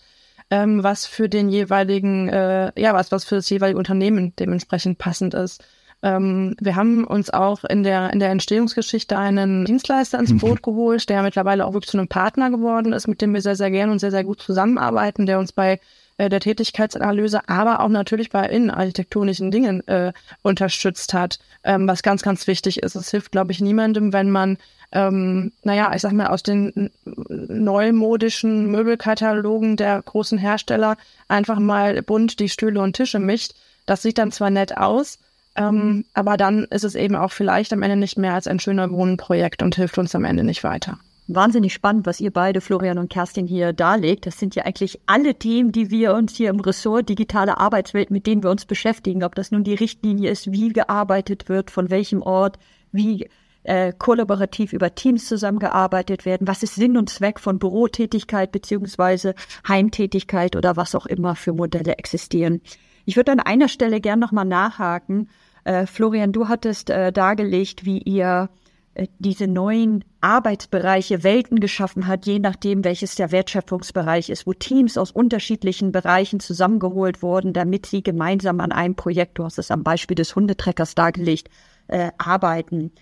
ähm, 0.51 0.83
was 0.83 1.07
für 1.07 1.29
den 1.29 1.49
jeweiligen, 1.49 2.29
äh, 2.29 2.73
ja, 2.81 2.95
was, 2.95 3.13
was 3.13 3.25
für 3.25 3.37
das 3.37 3.51
jeweilige 3.51 3.79
Unternehmen 3.79 4.35
dementsprechend 4.37 4.99
passend 4.99 5.35
ist. 5.35 5.63
Ähm, 6.03 6.55
wir 6.61 6.77
haben 6.77 7.05
uns 7.05 7.31
auch 7.31 7.65
in 7.65 7.83
der, 7.83 8.13
in 8.13 8.21
der 8.21 8.31
Entstehungsgeschichte 8.31 9.19
einen 9.19 9.65
Dienstleister 9.65 10.19
ins. 10.19 10.37
Boot 10.39 10.63
geholt, 10.63 11.09
der 11.09 11.23
mittlerweile 11.23 11.67
auch 11.67 11.73
wirklich 11.73 11.91
zu 11.91 11.99
einem 11.99 12.09
Partner 12.09 12.51
geworden 12.51 12.93
ist, 12.93 13.09
mit 13.09 13.21
dem 13.21 13.35
wir 13.35 13.43
sehr, 13.43 13.57
sehr 13.57 13.71
gerne 13.71 13.93
und 13.93 13.99
sehr, 13.99 14.13
sehr 14.13 14.25
gut 14.25 14.41
zusammenarbeiten, 14.41 15.27
der 15.27 15.39
uns 15.39 15.53
bei 15.53 15.81
äh, 16.19 16.29
der 16.29 16.41
Tätigkeitsanalyse, 16.41 17.49
aber 17.49 17.81
auch 17.81 17.89
natürlich 17.89 18.31
bei 18.31 18.45
innenarchitektonischen 18.49 19.51
Dingen 19.51 19.87
äh, 19.89 20.13
unterstützt 20.43 21.15
hat, 21.15 21.39
ähm, 21.65 21.89
was 21.89 22.03
ganz, 22.03 22.23
ganz 22.23 22.47
wichtig 22.47 22.83
ist. 22.83 22.95
Es 22.95 23.11
hilft, 23.11 23.33
glaube 23.33 23.53
ich, 23.53 23.61
niemandem, 23.61 24.13
wenn 24.13 24.31
man, 24.31 24.59
ähm, 24.93 25.53
naja, 25.65 25.93
ich 25.95 26.01
sag 26.03 26.13
mal, 26.13 26.29
aus 26.29 26.43
den 26.43 26.91
neumodischen 27.05 28.71
Möbelkatalogen 28.71 29.77
der 29.77 30.01
großen 30.01 30.39
Hersteller 30.39 30.97
einfach 31.29 31.59
mal 31.59 32.03
bunt 32.03 32.41
die 32.41 32.49
Stühle 32.49 32.81
und 32.81 32.95
Tische 32.95 33.19
mischt. 33.19 33.53
Das 33.87 34.03
sieht 34.03 34.19
dann 34.19 34.33
zwar 34.33 34.51
nett 34.51 34.77
aus, 34.77 35.19
ähm, 35.57 36.05
aber 36.15 36.37
dann 36.37 36.65
ist 36.65 36.85
es 36.85 36.95
eben 36.95 37.17
auch 37.17 37.33
vielleicht 37.33 37.73
am 37.73 37.83
Ende 37.83 37.97
nicht 37.97 38.17
mehr 38.17 38.35
als 38.35 38.47
ein 38.47 38.61
schöner 38.61 38.91
Wohnprojekt 38.91 39.63
und 39.63 39.77
hilft 39.77 39.99
uns 39.99 40.15
am 40.15 40.25
Ende 40.25 40.45
nicht 40.45 40.65
weiter. 40.65 40.99
Wahnsinnig 41.31 41.75
spannend, 41.75 42.07
was 42.07 42.21
ihr 42.21 42.31
beide, 42.31 42.63
Florian 42.63 42.97
und 42.97 43.11
Kerstin, 43.11 43.47
hier 43.47 43.75
darlegt. 43.75 44.25
Das 44.25 44.39
sind 44.39 44.55
ja 44.55 44.65
eigentlich 44.65 44.99
alle 45.05 45.35
Themen, 45.35 45.73
die 45.73 45.91
wir 45.91 46.15
uns 46.15 46.35
hier 46.35 46.49
im 46.49 46.61
Ressort 46.61 47.11
digitale 47.11 47.59
Arbeitswelt, 47.59 48.11
mit 48.11 48.27
denen 48.27 48.43
wir 48.43 48.51
uns 48.51 48.65
beschäftigen. 48.65 49.23
Ob 49.23 49.35
das 49.35 49.51
nun 49.51 49.63
die 49.63 49.75
Richtlinie 49.75 50.31
ist, 50.31 50.51
wie 50.51 50.71
gearbeitet 50.71 51.51
wird, 51.51 51.71
von 51.71 51.91
welchem 51.91 52.23
Ort, 52.23 52.59
wie 52.93 53.29
äh, 53.69 53.93
kollaborativ 53.97 54.73
über 54.73 54.95
Teams 54.95 55.27
zusammengearbeitet 55.27 56.25
werden, 56.25 56.49
was 56.49 56.63
ist 56.63 56.75
Sinn 56.75 56.97
und 56.97 57.11
Zweck 57.11 57.39
von 57.39 57.59
Bürotätigkeit 57.59 58.51
beziehungsweise 58.51 59.35
Heimtätigkeit 59.67 60.57
oder 60.57 60.77
was 60.77 60.95
auch 60.95 61.05
immer 61.05 61.37
für 61.37 61.53
Modelle 61.53 61.99
existieren. 61.99 62.63
Ich 63.05 63.17
würde 63.17 63.33
an 63.33 63.41
einer 63.41 63.69
Stelle 63.69 64.01
gern 64.01 64.21
nochmal 64.21 64.47
nachhaken, 64.47 65.29
äh, 65.65 65.85
Florian, 65.85 66.33
du 66.33 66.49
hattest 66.49 66.89
äh, 66.89 67.13
dargelegt, 67.13 67.85
wie 67.85 67.99
ihr 67.99 68.49
äh, 68.95 69.07
diese 69.19 69.47
neuen 69.47 70.03
Arbeitsbereiche, 70.23 71.23
Welten 71.23 71.61
geschaffen 71.61 72.07
hat, 72.07 72.25
je 72.25 72.39
nachdem, 72.39 72.85
welches 72.85 73.17
der 73.17 73.33
Wertschöpfungsbereich 73.33 74.31
ist, 74.31 74.47
wo 74.47 74.55
Teams 74.55 74.97
aus 74.97 75.11
unterschiedlichen 75.11 75.93
Bereichen 75.93 76.41
zusammengeholt 76.41 77.23
wurden, 77.23 77.53
damit 77.53 77.85
sie 77.85 78.03
gemeinsam 78.03 78.61
an 78.61 78.73
einem 78.73 78.95
Projekt, 78.95 79.39
du 79.39 79.45
hast 79.45 79.59
es 79.59 79.71
am 79.71 79.83
Beispiel 79.83 80.15
des 80.15 80.35
Hundetreckers 80.35 80.95
dargelegt, 80.95 81.51
äh, 81.89 82.13
arbeiten. 82.17 82.93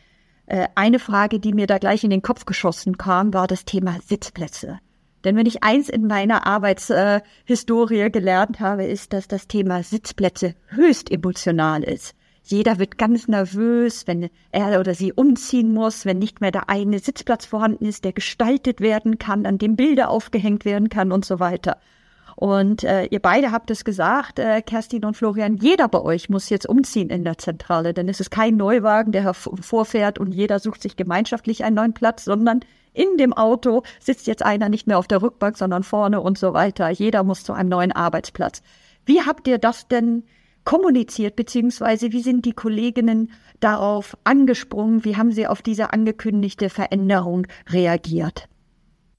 Äh, 0.46 0.68
eine 0.74 0.98
Frage, 0.98 1.40
die 1.40 1.52
mir 1.52 1.66
da 1.66 1.78
gleich 1.78 2.04
in 2.04 2.10
den 2.10 2.22
Kopf 2.22 2.46
geschossen 2.46 2.98
kam, 2.98 3.34
war 3.34 3.46
das 3.46 3.64
Thema 3.64 3.98
Sitzplätze. 4.06 4.78
Denn 5.24 5.34
wenn 5.34 5.46
ich 5.46 5.64
eins 5.64 5.88
in 5.88 6.06
meiner 6.06 6.46
Arbeitshistorie 6.46 8.00
äh, 8.00 8.10
gelernt 8.10 8.60
habe, 8.60 8.84
ist, 8.84 9.12
dass 9.12 9.26
das 9.26 9.48
Thema 9.48 9.82
Sitzplätze 9.82 10.54
höchst 10.68 11.10
emotional 11.10 11.82
ist. 11.82 12.14
Jeder 12.44 12.78
wird 12.78 12.96
ganz 12.96 13.26
nervös, 13.26 14.06
wenn 14.06 14.30
er 14.52 14.78
oder 14.78 14.94
sie 14.94 15.12
umziehen 15.12 15.74
muss, 15.74 16.06
wenn 16.06 16.20
nicht 16.20 16.40
mehr 16.40 16.52
der 16.52 16.70
eine 16.70 17.00
Sitzplatz 17.00 17.44
vorhanden 17.44 17.86
ist, 17.86 18.04
der 18.04 18.12
gestaltet 18.12 18.80
werden 18.80 19.18
kann, 19.18 19.46
an 19.46 19.58
dem 19.58 19.74
Bilder 19.74 20.10
aufgehängt 20.10 20.64
werden 20.64 20.88
kann 20.88 21.10
und 21.10 21.24
so 21.24 21.40
weiter. 21.40 21.80
Und 22.36 22.84
äh, 22.84 23.06
ihr 23.06 23.20
beide 23.20 23.50
habt 23.50 23.70
es 23.70 23.82
gesagt, 23.82 24.38
äh, 24.38 24.60
Kerstin 24.60 25.06
und 25.06 25.16
Florian, 25.16 25.56
jeder 25.56 25.88
bei 25.88 26.02
euch 26.02 26.28
muss 26.28 26.50
jetzt 26.50 26.68
umziehen 26.68 27.08
in 27.08 27.24
der 27.24 27.38
Zentrale, 27.38 27.94
denn 27.94 28.10
es 28.10 28.20
ist 28.20 28.30
kein 28.30 28.58
Neuwagen, 28.58 29.10
der 29.10 29.22
hervorfährt 29.22 30.18
und 30.18 30.32
jeder 30.32 30.58
sucht 30.58 30.82
sich 30.82 30.96
gemeinschaftlich 30.96 31.64
einen 31.64 31.76
neuen 31.76 31.94
Platz, 31.94 32.24
sondern 32.24 32.60
in 32.92 33.16
dem 33.18 33.32
Auto 33.32 33.82
sitzt 34.00 34.26
jetzt 34.26 34.44
einer 34.44 34.68
nicht 34.68 34.86
mehr 34.86 34.98
auf 34.98 35.08
der 35.08 35.22
Rückbank, 35.22 35.56
sondern 35.56 35.82
vorne 35.82 36.20
und 36.20 36.36
so 36.36 36.52
weiter. 36.52 36.90
Jeder 36.90 37.24
muss 37.24 37.42
zu 37.42 37.54
einem 37.54 37.70
neuen 37.70 37.92
Arbeitsplatz. 37.92 38.62
Wie 39.06 39.22
habt 39.22 39.48
ihr 39.48 39.56
das 39.56 39.88
denn 39.88 40.24
kommuniziert, 40.64 41.36
beziehungsweise 41.36 42.12
wie 42.12 42.20
sind 42.20 42.44
die 42.44 42.52
Kolleginnen 42.52 43.32
darauf 43.60 44.16
angesprungen? 44.24 45.04
Wie 45.04 45.16
haben 45.16 45.32
sie 45.32 45.46
auf 45.46 45.62
diese 45.62 45.94
angekündigte 45.94 46.68
Veränderung 46.68 47.46
reagiert? 47.70 48.48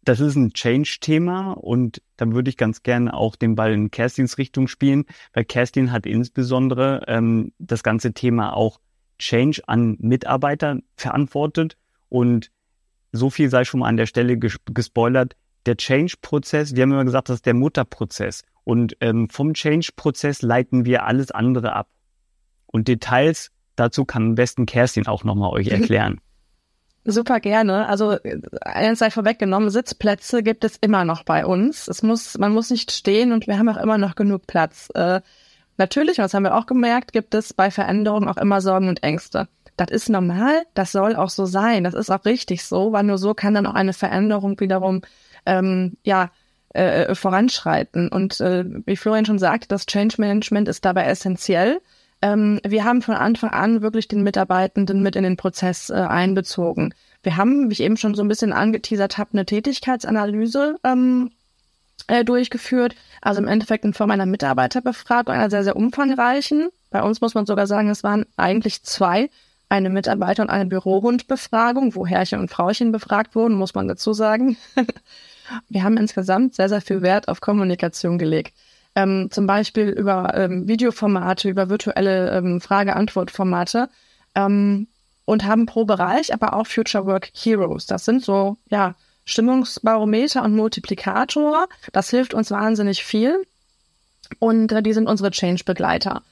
Das 0.08 0.22
ist 0.22 0.36
ein 0.38 0.54
Change-Thema 0.54 1.52
und 1.52 2.02
da 2.16 2.32
würde 2.32 2.50
ich 2.50 2.56
ganz 2.56 2.82
gerne 2.82 3.14
auch 3.14 3.36
den 3.36 3.56
Ball 3.56 3.74
in 3.74 3.92
Kerstins 3.92 4.38
Richtung 4.38 4.70
spielen, 4.70 5.04
weil 5.34 5.44
Kerstin 5.44 5.92
hat 5.92 6.06
insbesondere 6.06 7.02
ähm, 7.08 7.52
das 7.60 7.84
ganze 7.84 8.14
Thema 8.14 8.56
auch 8.56 8.80
Change 9.20 9.62
an 9.68 9.98
Mitarbeiter 10.00 10.80
verantwortet 10.96 11.76
und 12.08 12.52
so 13.12 13.30
viel 13.30 13.50
sei 13.50 13.66
schon 13.66 13.82
mal 13.82 13.90
an 13.90 13.98
der 13.98 14.06
Stelle 14.06 14.38
ges 14.38 14.58
gespoilert. 14.74 15.36
Der 15.66 15.76
Change-Prozess, 15.76 16.76
wir 16.76 16.84
haben 16.84 16.92
immer 16.92 17.04
gesagt, 17.04 17.28
das 17.28 17.38
ist 17.38 17.46
der 17.46 17.54
Mutterprozess 17.54 18.44
und 18.64 18.96
ähm, 19.02 19.28
vom 19.30 19.54
Change-Prozess 19.54 20.42
leiten 20.42 20.86
wir 20.86 21.06
alles 21.06 21.32
andere 21.32 21.74
ab. 21.74 21.90
Und 22.68 22.88
Details 22.88 23.52
dazu 23.76 24.06
kann 24.06 24.24
am 24.24 24.36
besten 24.36 24.66
Kerstin 24.66 25.06
auch 25.06 25.26
nochmal 25.26 25.52
euch 25.52 25.68
erklären. 25.72 26.22
Super 27.10 27.40
gerne. 27.40 27.88
Also 27.88 28.18
eins 28.60 29.00
sei 29.00 29.10
vorweggenommen, 29.12 29.70
Sitzplätze 29.70 30.44
gibt 30.44 30.66
es 30.66 30.76
immer 30.76 31.06
noch 31.06 31.24
bei 31.24 31.46
uns. 31.46 31.88
Es 31.88 32.04
muss, 32.04 32.38
man 32.38 32.52
muss 32.52 32.70
nicht 32.70 32.92
stehen 32.92 33.32
und 33.32 33.48
wir 33.48 33.58
haben 33.58 33.70
auch 33.70 33.82
immer 33.82 33.98
noch 33.98 34.16
genug 34.16 34.46
Platz. 34.46 34.90
Äh, 34.94 35.22
natürlich, 35.78 36.18
und 36.18 36.24
das 36.24 36.34
haben 36.34 36.44
wir 36.44 36.58
auch 36.58 36.66
gemerkt, 36.66 37.14
gibt 37.14 37.34
es 37.34 37.54
bei 37.54 37.72
Veränderungen 37.72 38.28
auch 38.28 38.36
immer 38.36 38.60
Sorgen 38.60 38.90
und 38.90 39.04
Ängste. 39.04 39.48
Das 39.78 39.90
ist 39.90 40.10
normal, 40.10 40.64
das 40.74 40.92
soll 40.92 41.16
auch 41.16 41.30
so 41.30 41.46
sein, 41.46 41.86
das 41.86 41.94
ist 41.94 42.10
auch 42.10 42.26
richtig 42.26 42.66
so, 42.66 42.92
weil 42.92 43.04
nur 43.04 43.18
so 43.18 43.34
kann 43.34 43.54
dann 43.54 43.68
auch 43.68 43.76
eine 43.76 43.94
Veränderung 43.94 44.60
wiederum 44.60 45.02
ähm, 45.46 45.96
ja 46.04 46.32
äh, 46.74 47.16
voranschreiten. 47.16 48.10
Und 48.10 48.42
äh, 48.42 48.66
wie 48.86 48.98
Florian 48.98 49.26
schon 49.26 49.40
sagte, 49.40 49.70
das 49.70 49.86
Change 49.86 50.16
Management 50.18 50.68
ist 50.68 50.84
dabei 50.84 51.06
essentiell. 51.06 51.80
Ähm, 52.22 52.60
wir 52.66 52.84
haben 52.84 53.02
von 53.02 53.16
Anfang 53.16 53.52
an 53.52 53.82
wirklich 53.82 54.08
den 54.08 54.24
Mitarbeitenden 54.24 55.04
mit 55.04 55.16
in 55.16 55.24
den 55.24 55.38
Prozess 55.38 55.90
äh, 55.90 55.94
einbezogen. 55.94 56.94
Wir 57.22 57.38
haben, 57.38 57.70
wie 57.70 57.74
ich 57.74 57.82
eben 57.82 57.98
schon 57.98 58.16
so 58.16 58.24
ein 58.24 58.28
bisschen 58.28 58.54
angeteasert 58.54 59.18
habe, 59.18 59.32
eine 59.34 59.46
Tätigkeitsanalyse 59.46 60.78
ähm, 60.84 61.32
äh, 62.08 62.24
durchgeführt. 62.24 62.96
Also 63.22 63.42
im 63.42 63.48
Endeffekt 63.48 63.86
in 63.86 63.94
Form 63.94 64.12
einer 64.12 64.26
Mitarbeiterbefragung, 64.26 65.34
einer 65.34 65.50
sehr, 65.50 65.64
sehr 65.64 65.76
umfangreichen. 65.76 66.70
Bei 66.90 67.04
uns 67.04 67.22
muss 67.22 67.36
man 67.36 67.46
sogar 67.46 67.68
sagen, 67.68 67.90
es 67.90 68.04
waren 68.04 68.26
eigentlich 68.36 68.84
zwei, 68.84 69.30
eine 69.70 69.90
Mitarbeiter- 69.90 70.44
und 70.44 70.50
eine 70.50 70.66
Bürohundbefragung, 70.66 71.94
wo 71.96 72.08
Herrchen 72.08 72.40
und 72.40 72.50
Frauchen 72.50 72.92
befragt 72.92 73.36
wurden, 73.36 73.56
muss 73.56 73.76
man 73.76 73.88
dazu 73.88 74.14
sagen. 74.14 74.58
Wir 75.70 75.84
haben 75.84 75.98
insgesamt 75.98 76.56
sehr, 76.56 76.70
sehr 76.70 76.82
viel 76.82 77.02
Wert 77.02 77.28
auf 77.28 77.42
Kommunikation 77.42 78.18
gelegt 78.18 78.54
ähm, 78.98 79.30
zum 79.30 79.46
Beispiel 79.46 79.90
über 79.90 80.34
ähm, 80.34 80.68
Videoformate, 80.68 81.50
über 81.50 81.70
virtuelle 81.70 82.32
ähm, 82.32 82.60
Frage-Antwort-Formate 82.60 83.90
ähm, 84.34 84.88
und 85.24 85.46
haben 85.46 85.68
pro 85.68 85.86
Bereich 85.86 86.34
aber 86.34 86.54
auch 86.54 86.66
Future 86.66 87.06
Work 87.06 87.30
Heroes. 87.36 87.86
Das 87.86 88.06
sind 88.06 88.26
so, 88.26 88.58
ja, 88.72 88.96
Stimmungsbarometer 89.24 90.44
und 90.44 90.56
Multiplikator. 90.56 91.68
Das 91.94 92.10
hilft 92.10 92.34
uns 92.34 92.50
wahnsinnig 92.50 93.04
viel. 93.04 93.46
Und 94.40 94.72
äh, 94.72 94.82
die 94.82 94.94
sind 94.94 95.08
unsere 95.08 95.30
Change-Begleiter. 95.30 96.24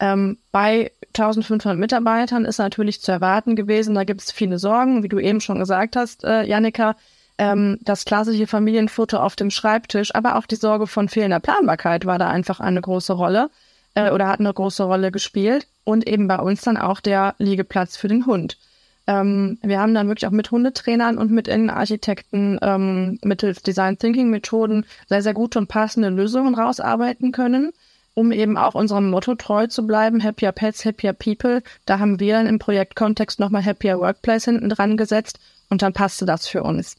Ähm, 0.00 0.38
bei 0.50 0.92
1500 1.08 1.78
Mitarbeitern 1.78 2.46
ist 2.46 2.56
natürlich 2.56 3.02
zu 3.02 3.12
erwarten 3.12 3.54
gewesen, 3.54 3.94
da 3.94 4.04
gibt 4.04 4.22
es 4.22 4.32
viele 4.32 4.58
Sorgen, 4.58 5.02
wie 5.02 5.08
du 5.08 5.18
eben 5.18 5.42
schon 5.42 5.58
gesagt 5.58 5.94
hast, 5.94 6.24
äh, 6.24 6.44
Janika 6.44 6.96
ähm, 7.38 7.78
das 7.82 8.04
klassische 8.04 8.46
Familienfoto 8.46 9.18
auf 9.18 9.36
dem 9.36 9.50
Schreibtisch, 9.50 10.14
aber 10.14 10.36
auch 10.36 10.46
die 10.46 10.56
Sorge 10.56 10.86
von 10.86 11.08
fehlender 11.08 11.40
Planbarkeit 11.40 12.06
war 12.06 12.18
da 12.18 12.28
einfach 12.28 12.60
eine 12.60 12.80
große 12.80 13.12
Rolle 13.12 13.50
äh, 13.94 14.10
oder 14.10 14.28
hat 14.28 14.40
eine 14.40 14.52
große 14.52 14.84
Rolle 14.84 15.10
gespielt 15.10 15.66
und 15.84 16.06
eben 16.06 16.28
bei 16.28 16.38
uns 16.38 16.62
dann 16.62 16.76
auch 16.76 17.00
der 17.00 17.34
Liegeplatz 17.38 17.96
für 17.96 18.08
den 18.08 18.26
Hund. 18.26 18.56
Ähm, 19.06 19.58
wir 19.62 19.80
haben 19.80 19.94
dann 19.94 20.08
wirklich 20.08 20.26
auch 20.26 20.32
mit 20.32 20.50
Hundetrainern 20.50 21.18
und 21.18 21.30
mit 21.30 21.48
Innenarchitekten 21.48 22.58
ähm, 22.62 23.18
mittels 23.22 23.62
Design 23.62 23.98
Thinking 23.98 24.30
Methoden 24.30 24.86
sehr, 25.08 25.22
sehr 25.22 25.34
gute 25.34 25.58
und 25.58 25.68
passende 25.68 26.08
Lösungen 26.08 26.54
rausarbeiten 26.54 27.32
können, 27.32 27.72
um 28.14 28.32
eben 28.32 28.56
auch 28.56 28.74
unserem 28.74 29.10
Motto 29.10 29.34
treu 29.34 29.66
zu 29.66 29.86
bleiben, 29.86 30.22
Happier 30.22 30.52
Pets, 30.52 30.84
Happier 30.86 31.12
People. 31.12 31.62
Da 31.84 31.98
haben 31.98 32.18
wir 32.18 32.34
dann 32.34 32.46
im 32.46 32.58
Projektkontext 32.58 33.40
nochmal 33.40 33.64
Happier 33.64 33.98
Workplace 33.98 34.44
hinten 34.46 34.70
dran 34.70 34.96
gesetzt 34.96 35.38
und 35.68 35.82
dann 35.82 35.92
passte 35.92 36.24
das 36.24 36.46
für 36.46 36.62
uns. 36.62 36.96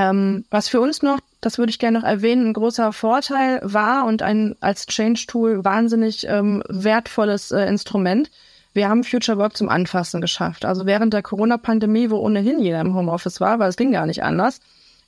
Ähm, 0.00 0.46
was 0.48 0.68
für 0.68 0.80
uns 0.80 1.02
noch, 1.02 1.18
das 1.42 1.58
würde 1.58 1.68
ich 1.68 1.78
gerne 1.78 1.98
noch 1.98 2.06
erwähnen, 2.06 2.48
ein 2.48 2.52
großer 2.54 2.90
Vorteil 2.94 3.60
war 3.62 4.06
und 4.06 4.22
ein 4.22 4.56
als 4.60 4.86
Change-Tool 4.86 5.62
wahnsinnig 5.62 6.26
ähm, 6.26 6.62
wertvolles 6.70 7.50
äh, 7.50 7.66
Instrument. 7.66 8.30
Wir 8.72 8.88
haben 8.88 9.04
Future 9.04 9.36
Work 9.36 9.58
zum 9.58 9.68
Anfassen 9.68 10.22
geschafft. 10.22 10.64
Also 10.64 10.86
während 10.86 11.12
der 11.12 11.22
Corona-Pandemie, 11.22 12.08
wo 12.08 12.16
ohnehin 12.16 12.60
jeder 12.60 12.80
im 12.80 12.94
Homeoffice 12.94 13.42
war, 13.42 13.58
weil 13.58 13.68
es 13.68 13.76
ging 13.76 13.92
gar 13.92 14.06
nicht 14.06 14.22
anders, 14.22 14.60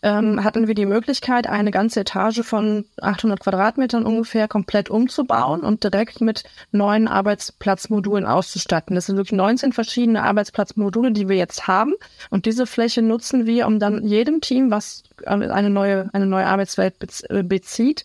ähm, 0.02 0.42
hatten 0.42 0.66
wir 0.66 0.74
die 0.74 0.86
Möglichkeit, 0.86 1.46
eine 1.46 1.70
ganze 1.70 2.00
Etage 2.00 2.42
von 2.42 2.84
800 3.00 3.38
Quadratmetern 3.38 4.04
ungefähr 4.04 4.48
komplett 4.48 4.90
umzubauen 4.90 5.60
und 5.60 5.84
direkt 5.84 6.20
mit 6.20 6.42
neuen 6.72 7.06
Arbeitsplatzmodulen 7.06 8.26
auszustatten. 8.26 8.96
Das 8.96 9.06
sind 9.06 9.16
wirklich 9.16 9.36
19 9.36 9.72
verschiedene 9.72 10.24
Arbeitsplatzmodule, 10.24 11.12
die 11.12 11.28
wir 11.28 11.36
jetzt 11.36 11.68
haben. 11.68 11.94
Und 12.30 12.46
diese 12.46 12.66
Fläche 12.66 13.00
nutzen 13.00 13.46
wir, 13.46 13.66
um 13.66 13.78
dann 13.78 14.04
jedem 14.04 14.40
Team, 14.40 14.72
was 14.72 15.04
eine 15.24 15.70
neue, 15.70 16.10
eine 16.12 16.26
neue 16.26 16.46
Arbeitswelt 16.46 16.94
äh, 17.28 17.44
bezieht, 17.44 18.04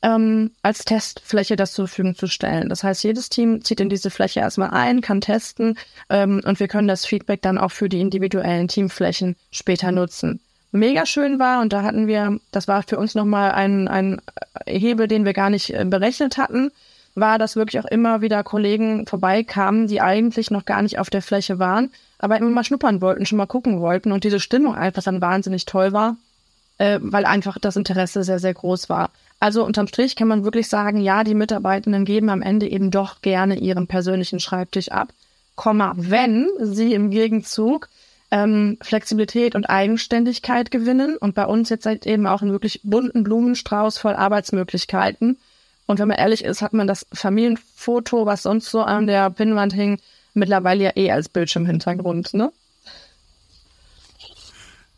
ähm, 0.00 0.52
als 0.62 0.86
Testfläche 0.86 1.56
das 1.56 1.72
zur 1.72 1.88
Verfügung 1.88 2.14
zu 2.14 2.26
stellen. 2.26 2.70
Das 2.70 2.82
heißt, 2.84 3.04
jedes 3.04 3.28
Team 3.28 3.62
zieht 3.62 3.80
in 3.80 3.90
diese 3.90 4.10
Fläche 4.10 4.40
erstmal 4.40 4.70
ein, 4.70 5.02
kann 5.02 5.20
testen 5.20 5.78
ähm, 6.08 6.40
und 6.44 6.58
wir 6.58 6.68
können 6.68 6.88
das 6.88 7.04
Feedback 7.04 7.42
dann 7.42 7.58
auch 7.58 7.70
für 7.70 7.90
die 7.90 8.00
individuellen 8.00 8.68
Teamflächen 8.68 9.36
später 9.50 9.92
nutzen 9.92 10.40
mega 10.74 11.06
schön 11.06 11.38
war. 11.38 11.60
Und 11.60 11.72
da 11.72 11.82
hatten 11.82 12.06
wir, 12.06 12.38
das 12.50 12.68
war 12.68 12.82
für 12.82 12.98
uns 12.98 13.14
nochmal 13.14 13.52
ein, 13.52 13.88
ein 13.88 14.20
Hebel, 14.66 15.08
den 15.08 15.24
wir 15.24 15.32
gar 15.32 15.50
nicht 15.50 15.70
äh, 15.70 15.84
berechnet 15.84 16.36
hatten, 16.36 16.70
war, 17.14 17.38
dass 17.38 17.56
wirklich 17.56 17.80
auch 17.80 17.88
immer 17.88 18.20
wieder 18.20 18.42
Kollegen 18.42 19.06
vorbeikamen, 19.06 19.86
die 19.86 20.00
eigentlich 20.00 20.50
noch 20.50 20.64
gar 20.64 20.82
nicht 20.82 20.98
auf 20.98 21.10
der 21.10 21.22
Fläche 21.22 21.58
waren, 21.58 21.90
aber 22.18 22.36
immer 22.36 22.50
mal 22.50 22.64
schnuppern 22.64 23.00
wollten, 23.00 23.24
schon 23.24 23.38
mal 23.38 23.46
gucken 23.46 23.80
wollten 23.80 24.10
und 24.10 24.24
diese 24.24 24.40
Stimmung 24.40 24.74
einfach 24.74 25.02
dann 25.02 25.20
wahnsinnig 25.20 25.64
toll 25.64 25.92
war, 25.92 26.16
äh, 26.78 26.98
weil 27.00 27.24
einfach 27.24 27.58
das 27.58 27.76
Interesse 27.76 28.24
sehr, 28.24 28.40
sehr 28.40 28.54
groß 28.54 28.88
war. 28.88 29.10
Also 29.38 29.64
unterm 29.64 29.86
Strich 29.86 30.16
kann 30.16 30.28
man 30.28 30.44
wirklich 30.44 30.68
sagen, 30.68 31.00
ja, 31.00 31.22
die 31.22 31.34
Mitarbeitenden 31.34 32.04
geben 32.04 32.30
am 32.30 32.42
Ende 32.42 32.68
eben 32.68 32.90
doch 32.90 33.20
gerne 33.20 33.58
ihren 33.58 33.86
persönlichen 33.86 34.40
Schreibtisch 34.40 34.90
ab, 34.90 35.12
Komma, 35.56 35.92
wenn 35.96 36.48
sie 36.58 36.94
im 36.94 37.10
Gegenzug 37.10 37.88
ähm, 38.34 38.78
Flexibilität 38.82 39.54
und 39.54 39.70
Eigenständigkeit 39.70 40.72
gewinnen 40.72 41.16
und 41.16 41.36
bei 41.36 41.46
uns 41.46 41.68
jetzt 41.68 41.86
halt 41.86 42.04
eben 42.04 42.26
auch 42.26 42.42
einen 42.42 42.50
wirklich 42.50 42.80
bunten 42.82 43.22
Blumenstrauß 43.22 43.98
voll 43.98 44.14
Arbeitsmöglichkeiten. 44.16 45.38
Und 45.86 46.00
wenn 46.00 46.08
man 46.08 46.16
ehrlich 46.16 46.42
ist, 46.42 46.60
hat 46.60 46.72
man 46.72 46.88
das 46.88 47.06
Familienfoto, 47.12 48.26
was 48.26 48.42
sonst 48.42 48.72
so 48.72 48.82
an 48.82 49.06
der 49.06 49.30
Pinnwand 49.30 49.72
hing, 49.72 50.00
mittlerweile 50.32 50.82
ja 50.82 50.90
eh 50.96 51.12
als 51.12 51.28
Bildschirmhintergrund, 51.28 52.34
ne? 52.34 52.50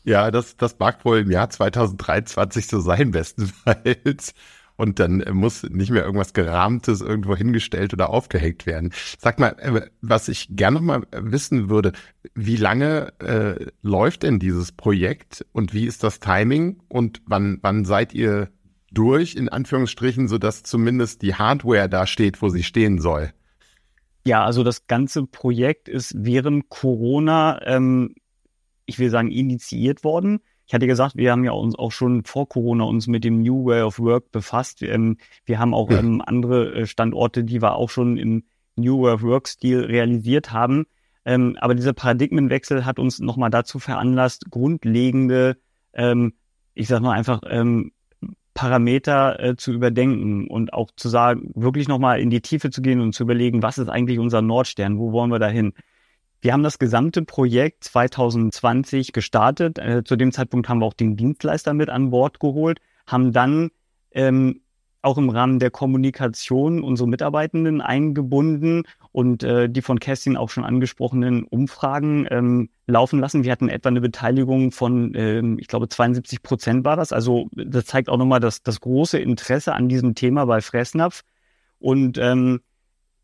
Ja, 0.03 0.31
das, 0.31 0.57
das 0.57 0.79
mag 0.79 1.05
wohl 1.05 1.19
im 1.19 1.31
Jahr 1.31 1.51
2023 1.51 2.69
so 2.69 2.81
sein, 2.81 3.11
bestenfalls 3.11 4.33
und 4.77 5.01
dann 5.01 5.25
muss 5.33 5.63
nicht 5.65 5.91
mehr 5.91 6.05
irgendwas 6.05 6.33
Gerahmtes 6.33 7.01
irgendwo 7.01 7.35
hingestellt 7.35 7.93
oder 7.93 8.11
aufgehängt 8.11 8.67
werden. 8.67 8.93
Sag 9.19 9.39
mal, 9.39 9.57
äh, 9.59 9.89
was 10.01 10.29
ich 10.29 10.49
gerne 10.51 10.81
mal 10.81 11.03
wissen 11.13 11.71
würde, 11.71 11.93
wie 12.35 12.57
lange 12.57 13.13
äh, 13.21 13.67
läuft 13.83 14.23
denn 14.23 14.39
dieses 14.39 14.73
Projekt 14.73 15.45
und 15.53 15.73
wie 15.73 15.87
ist 15.87 16.05
das 16.05 16.21
Timing 16.21 16.81
und 16.89 17.23
wann, 17.27 17.59
wann 17.63 17.85
seid 17.85 18.15
ihr 18.15 18.51
durch, 18.93 19.35
in 19.35 19.49
Anführungsstrichen, 19.49 20.29
sodass 20.29 20.63
zumindest 20.63 21.23
die 21.23 21.35
Hardware 21.35 21.89
da 21.89 22.07
steht, 22.07 22.41
wo 22.43 22.49
sie 22.49 22.63
stehen 22.63 23.01
soll? 23.01 23.33
Ja, 24.27 24.45
also 24.45 24.65
das 24.65 24.87
ganze 24.87 25.25
Projekt 25.27 25.89
ist 25.89 26.13
während 26.17 26.69
Corona, 26.69 27.61
ähm, 27.65 28.15
ich 28.85 28.99
will 28.99 29.11
sagen, 29.11 29.31
initiiert 29.31 30.03
worden. 30.03 30.41
Ich 30.67 30.75
hatte 30.75 30.87
gesagt, 30.87 31.17
wir 31.17 31.31
haben 31.31 31.45
ja 31.45 31.53
uns 31.53 31.77
auch 31.77 31.93
schon 31.93 32.25
vor 32.25 32.49
Corona 32.49 32.85
uns 32.85 33.07
mit 33.07 33.23
dem 33.25 33.41
New 33.41 33.67
Way 33.67 33.83
of 33.83 33.99
Work 34.01 34.33
befasst. 34.33 34.83
Ähm, 34.83 35.19
wir 35.45 35.59
haben 35.59 35.75
auch 35.75 35.91
ja. 35.91 35.99
ähm, 35.99 36.23
andere 36.25 36.75
äh, 36.75 36.87
Standorte, 36.87 37.45
die 37.45 37.63
wir 37.63 37.77
auch 37.77 37.91
schon 37.91 38.17
im 38.17 38.45
New 38.75 39.03
Way 39.03 39.15
of 39.15 39.23
Work 39.23 39.49
Stil 39.49 39.81
realisiert 39.85 40.53
haben. 40.53 40.87
Ähm, 41.25 41.57
aber 41.61 41.75
dieser 41.75 41.93
Paradigmenwechsel 41.93 42.85
hat 42.85 42.99
uns 42.99 43.21
nochmal 43.21 43.51
dazu 43.51 43.79
veranlasst, 43.79 44.51
grundlegende, 44.51 45.57
ähm, 45.93 46.35
ich 46.75 46.89
sag 46.89 47.01
mal 47.01 47.13
einfach, 47.13 47.43
ähm, 47.49 47.93
Parameter 48.55 49.39
äh, 49.39 49.57
zu 49.57 49.73
überdenken 49.73 50.49
und 50.49 50.73
auch 50.73 50.91
zu 50.97 51.09
sagen, 51.09 51.53
wirklich 51.55 51.89
nochmal 51.89 52.21
in 52.21 52.31
die 52.31 52.41
Tiefe 52.41 52.71
zu 52.71 52.81
gehen 52.81 53.01
und 53.01 53.13
zu 53.13 53.23
überlegen, 53.23 53.63
was 53.63 53.79
ist 53.79 53.89
eigentlich 53.89 54.19
unser 54.19 54.41
Nordstern, 54.41 54.99
wo 54.99 55.13
wollen 55.13 55.31
wir 55.31 55.39
dahin? 55.39 55.75
Wir 56.41 56.53
haben 56.53 56.63
das 56.63 56.79
gesamte 56.79 57.23
Projekt 57.23 57.85
2020 57.85 59.13
gestartet. 59.13 59.79
Äh, 59.79 60.05
zu 60.05 60.17
dem 60.17 60.33
Zeitpunkt 60.33 60.69
haben 60.69 60.81
wir 60.81 60.87
auch 60.87 60.95
den 60.95 61.17
Dienstleister 61.17 61.75
mit 61.75 61.89
an 61.89 62.11
Bord 62.11 62.41
geholt, 62.41 62.81
haben 63.07 63.33
dann 63.33 63.71
ähm, 64.13 64.61
auch 65.07 65.19
im 65.19 65.31
Rahmen 65.31 65.59
der 65.61 65.71
Kommunikation 65.71 66.83
unsere 66.83 67.09
Mitarbeitenden 67.09 67.81
eingebunden 67.81 68.83
und 69.13 69.45
äh, 69.45 69.71
die 69.71 69.81
von 69.81 70.01
Kerstin 70.01 70.37
auch 70.37 70.51
schon 70.51 70.65
angesprochenen 70.65 71.45
Umfragen 71.45 72.27
ähm, 72.29 72.69
laufen 72.87 73.21
lassen. 73.21 73.45
Wir 73.45 73.53
hatten 73.53 73.69
etwa 73.69 73.89
eine 73.89 74.01
Beteiligung 74.01 74.73
von, 74.73 75.15
ähm, 75.15 75.59
ich 75.61 75.69
glaube, 75.69 75.89
72 75.89 76.43
Prozent 76.43 76.85
war 76.85 76.97
das. 76.97 77.13
Also 77.13 77.49
das 77.53 77.87
zeigt 77.87 78.09
auch 78.09 78.19
nochmal 78.19 78.41
das, 78.41 78.63
das 78.63 78.81
große 78.81 79.19
Interesse 79.19 79.75
an 79.75 79.89
diesem 79.89 80.15
Thema 80.17 80.45
bei 80.45 80.61
Fressnapf. 80.61 81.23
Und 81.79 82.19
ähm, 82.19 82.61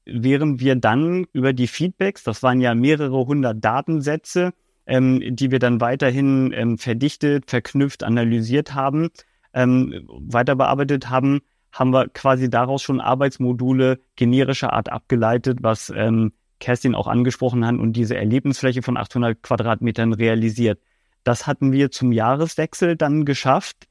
während 0.05 0.61
wir 0.61 0.77
dann 0.77 1.27
über 1.33 1.53
die 1.53 1.67
Feedbacks, 1.67 2.25
das 2.25 2.43
waren 2.43 2.61
ja 2.61 2.75
mehrere 2.75 3.27
hundert 3.27 3.65
Datensätze, 3.65 4.53
ähm, 4.87 5.21
die 5.37 5.51
wir 5.51 5.59
dann 5.59 5.81
weiterhin 5.81 6.53
ähm, 6.53 6.79
verdichtet, 6.79 7.49
verknüpft, 7.49 8.03
analysiert 8.03 8.75
haben, 8.75 9.11
ähm, 9.55 10.09
weiter 10.09 10.57
bearbeitet 10.57 11.11
haben, 11.11 11.41
haben 11.73 11.93
wir 11.93 12.09
quasi 12.09 12.51
daraus 12.51 12.83
schon 12.83 13.01
Arbeitsmodule 13.01 14.01
generischer 14.17 14.73
Art 14.73 14.91
abgeleitet, 14.91 15.59
was 15.63 15.93
ähm, 15.95 16.33
Kerstin 16.61 16.95
auch 16.95 17.09
angesprochen 17.09 17.67
hat 17.67 17.77
und 17.77 17.95
diese 17.95 18.17
Erlebnisfläche 18.17 18.83
von 18.83 18.97
800 18.97 19.43
Quadratmetern 19.43 20.13
realisiert. 20.13 20.81
Das 21.25 21.47
hatten 21.47 21.73
wir 21.73 21.91
zum 21.91 22.13
Jahreswechsel 22.13 22.97
dann 22.97 23.25
geschafft, 23.25 23.89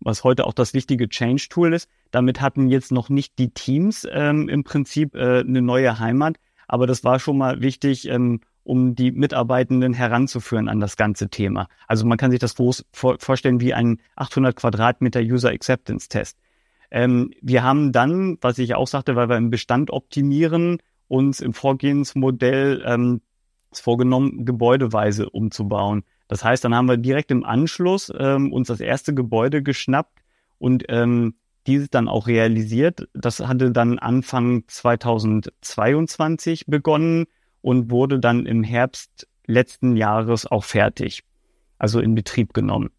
was 0.00 0.24
heute 0.24 0.46
auch 0.46 0.54
das 0.54 0.74
wichtige 0.74 1.08
Change-Tool 1.08 1.74
ist. 1.74 1.88
Damit 2.10 2.40
hatten 2.40 2.68
jetzt 2.68 2.92
noch 2.92 3.08
nicht 3.08 3.38
die 3.38 3.50
Teams 3.50 4.06
ähm, 4.10 4.48
im 4.48 4.64
Prinzip 4.64 5.14
äh, 5.14 5.40
eine 5.40 5.62
neue 5.62 5.98
Heimat, 5.98 6.36
aber 6.68 6.86
das 6.86 7.04
war 7.04 7.18
schon 7.18 7.38
mal 7.38 7.60
wichtig, 7.60 8.08
ähm, 8.08 8.40
um 8.64 8.94
die 8.94 9.10
Mitarbeitenden 9.10 9.94
heranzuführen 9.94 10.68
an 10.68 10.80
das 10.80 10.96
ganze 10.96 11.28
Thema. 11.28 11.68
Also 11.86 12.06
man 12.06 12.18
kann 12.18 12.30
sich 12.30 12.40
das 12.40 12.54
vorstellen 12.92 13.60
wie 13.60 13.74
ein 13.74 14.00
800 14.16 14.54
Quadratmeter 14.54 15.20
User 15.20 15.50
Acceptance 15.50 16.08
Test. 16.08 16.38
Ähm, 16.90 17.32
wir 17.40 17.62
haben 17.62 17.92
dann, 17.92 18.38
was 18.40 18.58
ich 18.58 18.74
auch 18.74 18.88
sagte, 18.88 19.16
weil 19.16 19.28
wir 19.28 19.36
im 19.36 19.50
Bestand 19.50 19.90
optimieren, 19.90 20.78
uns 21.08 21.40
im 21.40 21.52
Vorgehensmodell 21.52 22.82
ähm, 22.86 23.20
vorgenommen, 23.72 24.44
gebäudeweise 24.44 25.30
umzubauen. 25.30 26.04
Das 26.30 26.44
heißt, 26.44 26.64
dann 26.64 26.76
haben 26.76 26.86
wir 26.86 26.96
direkt 26.96 27.32
im 27.32 27.44
Anschluss 27.44 28.12
ähm, 28.16 28.52
uns 28.52 28.68
das 28.68 28.78
erste 28.78 29.12
Gebäude 29.12 29.64
geschnappt 29.64 30.16
und 30.58 30.84
ähm, 30.88 31.34
dieses 31.66 31.90
dann 31.90 32.06
auch 32.06 32.28
realisiert. 32.28 33.08
Das 33.14 33.40
hatte 33.40 33.72
dann 33.72 33.98
Anfang 33.98 34.62
2022 34.68 36.66
begonnen 36.68 37.26
und 37.62 37.90
wurde 37.90 38.20
dann 38.20 38.46
im 38.46 38.62
Herbst 38.62 39.26
letzten 39.48 39.96
Jahres 39.96 40.46
auch 40.46 40.62
fertig, 40.62 41.24
also 41.78 41.98
in 41.98 42.14
Betrieb 42.14 42.54
genommen. 42.54 42.90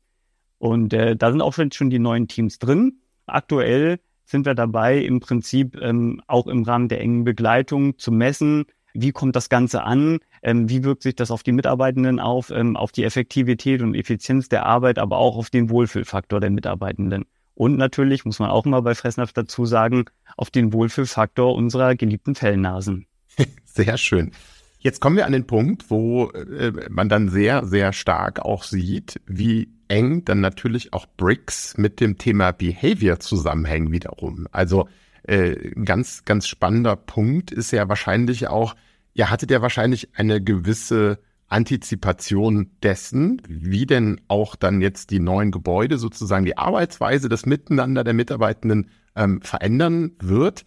Und 0.57 0.91
äh, 0.91 1.15
da 1.15 1.31
sind 1.31 1.39
auch 1.39 1.53
schon 1.53 1.89
die 1.89 1.99
neuen 1.99 2.27
Teams 2.27 2.59
drin. 2.59 2.99
Aktuell 3.27 4.01
sind 4.25 4.45
wir 4.45 4.55
dabei, 4.55 4.97
im 4.97 5.21
Prinzip 5.21 5.77
ähm, 5.81 6.21
auch 6.27 6.47
im 6.47 6.63
Rahmen 6.63 6.89
der 6.89 6.99
engen 6.99 7.23
Begleitung 7.23 7.97
zu 7.97 8.11
messen, 8.11 8.65
wie 8.93 9.13
kommt 9.13 9.37
das 9.37 9.47
Ganze 9.47 9.83
an, 9.83 10.19
ähm, 10.41 10.69
wie 10.69 10.83
wirkt 10.83 11.03
sich 11.03 11.15
das 11.15 11.31
auf 11.31 11.43
die 11.43 11.51
Mitarbeitenden 11.51 12.19
auf, 12.19 12.49
ähm, 12.51 12.75
auf 12.75 12.91
die 12.91 13.03
Effektivität 13.03 13.81
und 13.81 13.95
Effizienz 13.95 14.49
der 14.49 14.65
Arbeit, 14.65 14.99
aber 14.99 15.17
auch 15.17 15.37
auf 15.37 15.49
den 15.49 15.69
Wohlfühlfaktor 15.69 16.39
der 16.39 16.49
Mitarbeitenden. 16.49 17.25
Und 17.53 17.77
natürlich, 17.77 18.25
muss 18.25 18.39
man 18.39 18.49
auch 18.49 18.65
mal 18.65 18.81
bei 18.81 18.95
Fressnapf 18.95 19.33
dazu 19.33 19.65
sagen, 19.65 20.05
auf 20.37 20.49
den 20.49 20.73
Wohlfühlfaktor 20.73 21.53
unserer 21.53 21.95
geliebten 21.95 22.35
Fellnasen. 22.35 23.05
Sehr 23.65 23.97
schön. 23.97 24.31
Jetzt 24.79 24.99
kommen 24.99 25.15
wir 25.15 25.27
an 25.27 25.31
den 25.31 25.45
Punkt, 25.45 25.91
wo 25.91 26.31
äh, 26.31 26.71
man 26.89 27.07
dann 27.07 27.29
sehr, 27.29 27.67
sehr 27.67 27.93
stark 27.93 28.39
auch 28.39 28.63
sieht, 28.63 29.21
wie 29.27 29.69
eng 29.89 30.25
dann 30.25 30.41
natürlich 30.41 30.91
auch 30.91 31.05
Bricks 31.17 31.77
mit 31.77 31.99
dem 31.99 32.17
Thema 32.17 32.51
Behavior 32.51 33.19
zusammenhängen 33.19 33.91
wiederum. 33.91 34.47
Also 34.51 34.87
äh, 35.21 35.69
ganz, 35.85 36.25
ganz 36.25 36.47
spannender 36.47 36.95
Punkt 36.95 37.51
ist 37.51 37.69
ja 37.71 37.87
wahrscheinlich 37.89 38.47
auch, 38.47 38.75
ihr 39.13 39.29
hattet 39.29 39.51
ja 39.51 39.61
wahrscheinlich 39.61 40.09
eine 40.15 40.41
gewisse 40.41 41.19
Antizipation 41.47 42.71
dessen, 42.81 43.41
wie 43.47 43.85
denn 43.85 44.21
auch 44.27 44.55
dann 44.55 44.81
jetzt 44.81 45.09
die 45.09 45.19
neuen 45.19 45.51
Gebäude 45.51 45.97
sozusagen 45.97 46.45
die 46.45 46.57
Arbeitsweise, 46.57 47.27
das 47.27 47.45
Miteinander 47.45 48.03
der 48.03 48.13
Mitarbeitenden 48.13 48.89
ähm, 49.15 49.41
verändern 49.41 50.13
wird 50.19 50.63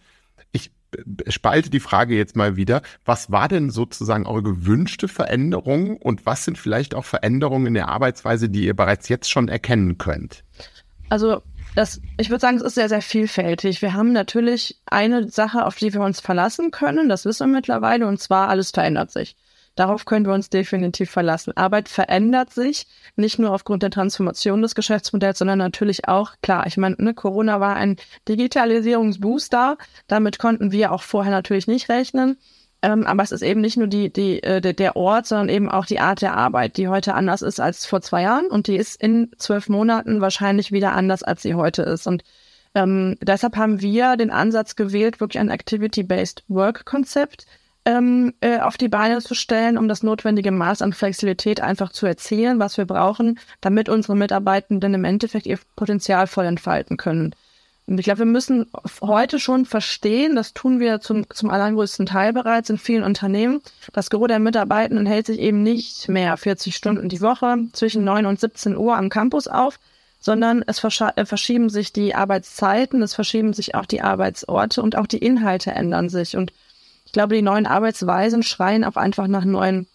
spalte 1.27 1.69
die 1.69 1.79
Frage 1.79 2.15
jetzt 2.15 2.35
mal 2.35 2.55
wieder. 2.55 2.81
Was 3.03 3.31
war 3.31 3.47
denn 3.47 3.69
sozusagen 3.69 4.25
eure 4.25 4.43
gewünschte 4.43 5.07
Veränderung 5.07 5.97
und 5.97 6.25
was 6.25 6.45
sind 6.45 6.57
vielleicht 6.57 6.95
auch 6.95 7.05
Veränderungen 7.05 7.67
in 7.67 7.73
der 7.73 7.89
Arbeitsweise, 7.89 8.49
die 8.49 8.65
ihr 8.65 8.75
bereits 8.75 9.09
jetzt 9.09 9.29
schon 9.29 9.47
erkennen 9.47 9.97
könnt? 9.97 10.43
Also 11.09 11.41
das, 11.75 12.01
ich 12.17 12.29
würde 12.29 12.41
sagen, 12.41 12.57
es 12.57 12.63
ist 12.63 12.75
sehr, 12.75 12.89
sehr 12.89 13.01
vielfältig. 13.01 13.81
Wir 13.81 13.93
haben 13.93 14.13
natürlich 14.13 14.79
eine 14.85 15.29
Sache, 15.29 15.65
auf 15.65 15.75
die 15.75 15.93
wir 15.93 16.01
uns 16.01 16.19
verlassen 16.19 16.71
können, 16.71 17.09
das 17.09 17.25
wissen 17.25 17.49
wir 17.49 17.57
mittlerweile, 17.57 18.07
und 18.07 18.19
zwar 18.19 18.49
alles 18.49 18.71
verändert 18.71 19.11
sich. 19.11 19.35
Darauf 19.75 20.05
können 20.05 20.25
wir 20.25 20.33
uns 20.33 20.49
definitiv 20.49 21.11
verlassen. 21.11 21.55
Arbeit 21.57 21.89
verändert 21.89 22.53
sich, 22.53 22.87
nicht 23.17 23.39
nur 23.39 23.51
aufgrund 23.51 23.83
der 23.83 23.89
Transformation 23.89 24.61
des 24.61 24.73
Geschäftsmodells, 24.73 25.37
sondern 25.37 25.59
natürlich 25.59 26.07
auch, 26.07 26.31
klar, 26.41 26.65
ich 26.65 26.77
meine, 26.77 26.95
ne, 26.97 27.13
Corona 27.13 27.59
war 27.59 27.75
ein 27.75 27.97
Digitalisierungsbooster. 28.29 29.77
Damit 30.07 30.39
konnten 30.39 30.71
wir 30.71 30.93
auch 30.93 31.03
vorher 31.03 31.31
natürlich 31.31 31.67
nicht 31.67 31.89
rechnen. 31.89 32.37
Ähm, 32.85 33.07
aber 33.07 33.23
es 33.23 33.31
ist 33.31 33.41
eben 33.41 33.61
nicht 33.61 33.77
nur 33.77 33.87
die, 33.87 34.13
die, 34.13 34.43
äh, 34.43 34.61
der 34.61 34.95
Ort, 34.95 35.25
sondern 35.25 35.49
eben 35.49 35.71
auch 35.71 35.87
die 35.87 35.99
Art 35.99 36.21
der 36.21 36.37
Arbeit, 36.37 36.77
die 36.77 36.87
heute 36.87 37.15
anders 37.15 37.41
ist 37.41 37.59
als 37.59 37.87
vor 37.87 38.01
zwei 38.01 38.21
Jahren. 38.21 38.45
Und 38.45 38.67
die 38.67 38.75
ist 38.75 39.01
in 39.01 39.31
zwölf 39.39 39.69
Monaten 39.69 40.21
wahrscheinlich 40.21 40.71
wieder 40.71 40.93
anders, 40.93 41.23
als 41.23 41.41
sie 41.41 41.55
heute 41.55 41.81
ist. 41.81 42.05
Und 42.05 42.23
ähm, 42.75 43.17
deshalb 43.21 43.55
haben 43.57 43.81
wir 43.81 44.17
den 44.17 44.29
Ansatz 44.29 44.75
gewählt, 44.75 45.19
wirklich 45.19 45.39
ein 45.39 45.49
Activity-Based 45.49 46.43
Work-Konzept 46.47 47.47
ähm, 47.85 48.35
äh, 48.41 48.59
auf 48.59 48.77
die 48.77 48.89
Beine 48.89 49.19
zu 49.19 49.33
stellen, 49.33 49.79
um 49.79 49.87
das 49.87 50.03
notwendige 50.03 50.51
Maß 50.51 50.83
an 50.83 50.93
Flexibilität 50.93 51.61
einfach 51.61 51.91
zu 51.91 52.05
erzielen, 52.05 52.59
was 52.59 52.77
wir 52.77 52.85
brauchen, 52.85 53.39
damit 53.61 53.89
unsere 53.89 54.15
Mitarbeitenden 54.15 54.93
im 54.93 55.05
Endeffekt 55.05 55.47
ihr 55.47 55.57
Potenzial 55.75 56.27
voll 56.27 56.45
entfalten 56.45 56.97
können. 56.97 57.33
Und 57.87 57.99
ich 57.99 58.05
glaube, 58.05 58.19
wir 58.19 58.25
müssen 58.25 58.65
heute 59.01 59.39
schon 59.39 59.65
verstehen, 59.65 60.35
das 60.35 60.53
tun 60.53 60.79
wir 60.79 61.01
zum, 61.01 61.29
zum 61.29 61.51
allergrößten 61.51 62.07
Teil 62.07 62.33
bereits 62.33 62.71
in 62.71 62.79
vielen 62.79 63.03
Unternehmen, 63.03 63.61
das 63.93 64.09
Gros 64.09 64.27
der 64.27 64.39
Mitarbeitenden 64.39 65.05
hält 65.05 65.27
sich 65.27 65.39
eben 65.39 65.61
nicht 65.61 66.09
mehr 66.09 66.35
40 66.35 66.75
Stunden 66.75 67.09
die 67.09 67.21
Woche 67.21 67.57
zwischen 67.73 68.03
9 68.03 68.25
und 68.25 68.39
17 68.39 68.75
Uhr 68.75 68.97
am 68.97 69.09
Campus 69.09 69.47
auf, 69.47 69.79
sondern 70.19 70.63
es 70.65 70.83
äh, 70.83 71.25
verschieben 71.25 71.69
sich 71.69 71.93
die 71.93 72.15
Arbeitszeiten, 72.15 73.03
es 73.03 73.13
verschieben 73.13 73.53
sich 73.53 73.75
auch 73.75 73.85
die 73.85 74.01
Arbeitsorte 74.01 74.81
und 74.81 74.97
auch 74.97 75.05
die 75.05 75.19
Inhalte 75.19 75.71
ändern 75.71 76.09
sich. 76.09 76.35
Und 76.35 76.51
glaube, 77.15 77.33
die 77.33 77.41
neuen 77.41 77.65
Arbeitsweisen 77.65 78.43
schreien 78.43 78.83
auch 78.83 78.97
einfach 78.97 79.27
nach 79.27 79.45
neuen 79.45 79.87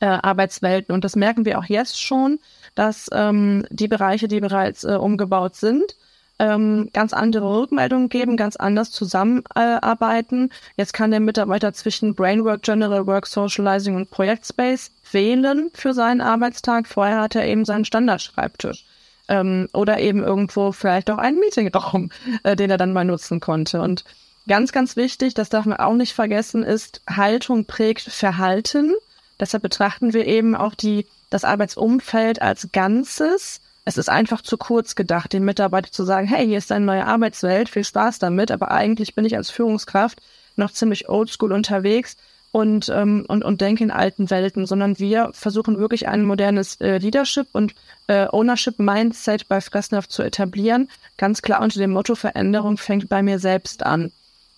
äh, 0.00 0.06
Arbeitswelten. 0.06 0.94
Und 0.94 1.02
das 1.02 1.16
merken 1.16 1.46
wir 1.46 1.58
auch 1.58 1.64
jetzt 1.64 2.00
schon, 2.00 2.38
dass 2.74 3.08
ähm, 3.10 3.66
die 3.70 3.88
Bereiche, 3.88 4.28
die 4.28 4.40
bereits 4.40 4.84
äh, 4.84 4.96
umgebaut 4.96 5.56
sind, 5.56 5.96
ähm, 6.38 6.90
ganz 6.92 7.12
andere 7.12 7.60
Rückmeldungen 7.60 8.08
geben, 8.08 8.36
ganz 8.36 8.56
anders 8.56 8.90
zusammenarbeiten. 8.90 10.50
Jetzt 10.76 10.92
kann 10.92 11.10
der 11.10 11.20
Mitarbeiter 11.20 11.72
zwischen 11.72 12.14
Brainwork, 12.14 12.62
General 12.62 13.06
Work, 13.06 13.26
Socializing 13.26 13.96
und 13.96 14.10
Projektspace 14.10 14.90
wählen 15.12 15.70
für 15.72 15.94
seinen 15.94 16.20
Arbeitstag. 16.20 16.86
Vorher 16.86 17.20
hat 17.20 17.34
er 17.34 17.46
eben 17.46 17.64
seinen 17.64 17.84
Standardschreibtisch. 17.84 18.84
Ähm, 19.28 19.68
oder 19.72 19.98
eben 19.98 20.22
irgendwo 20.22 20.70
vielleicht 20.70 21.10
auch 21.10 21.18
einen 21.18 21.40
Meetingraum, 21.40 22.10
äh, 22.44 22.54
den 22.54 22.70
er 22.70 22.78
dann 22.78 22.92
mal 22.92 23.04
nutzen 23.04 23.40
konnte. 23.40 23.80
Und 23.80 24.04
Ganz, 24.48 24.70
ganz 24.70 24.94
wichtig, 24.94 25.34
das 25.34 25.48
darf 25.48 25.64
man 25.66 25.78
auch 25.78 25.94
nicht 25.94 26.12
vergessen, 26.12 26.62
ist, 26.62 27.02
Haltung 27.08 27.64
prägt 27.64 28.02
Verhalten. 28.02 28.94
Deshalb 29.40 29.64
betrachten 29.64 30.12
wir 30.12 30.26
eben 30.26 30.54
auch 30.54 30.74
die, 30.74 31.06
das 31.30 31.44
Arbeitsumfeld 31.44 32.40
als 32.40 32.68
Ganzes. 32.72 33.60
Es 33.86 33.96
ist 33.96 34.10
einfach 34.10 34.42
zu 34.42 34.58
kurz 34.58 34.96
gedacht, 34.96 35.32
den 35.32 35.44
Mitarbeiter 35.44 35.92
zu 35.92 36.04
sagen, 36.04 36.26
hey, 36.26 36.44
hier 36.44 36.58
ist 36.58 36.72
eine 36.72 36.84
neue 36.84 37.06
Arbeitswelt, 37.06 37.68
viel 37.68 37.84
Spaß 37.84 38.18
damit, 38.18 38.50
aber 38.50 38.72
eigentlich 38.72 39.14
bin 39.14 39.24
ich 39.24 39.36
als 39.36 39.48
Führungskraft 39.48 40.20
noch 40.56 40.72
ziemlich 40.72 41.08
oldschool 41.08 41.52
unterwegs 41.52 42.16
und, 42.50 42.88
ähm, 42.88 43.24
und, 43.28 43.44
und 43.44 43.60
denke 43.60 43.84
in 43.84 43.92
alten 43.92 44.28
Welten, 44.28 44.66
sondern 44.66 44.98
wir 44.98 45.30
versuchen 45.34 45.78
wirklich 45.78 46.08
ein 46.08 46.24
modernes 46.24 46.80
äh, 46.80 46.98
Leadership 46.98 47.46
und 47.52 47.76
äh, 48.08 48.26
Ownership-Mindset 48.26 49.46
bei 49.46 49.60
Fressnapf 49.60 50.08
zu 50.08 50.24
etablieren. 50.24 50.88
Ganz 51.16 51.40
klar 51.40 51.62
unter 51.62 51.78
dem 51.78 51.92
Motto 51.92 52.16
Veränderung 52.16 52.78
fängt 52.78 53.08
bei 53.08 53.22
mir 53.22 53.38
selbst 53.38 53.86
an. 53.86 54.10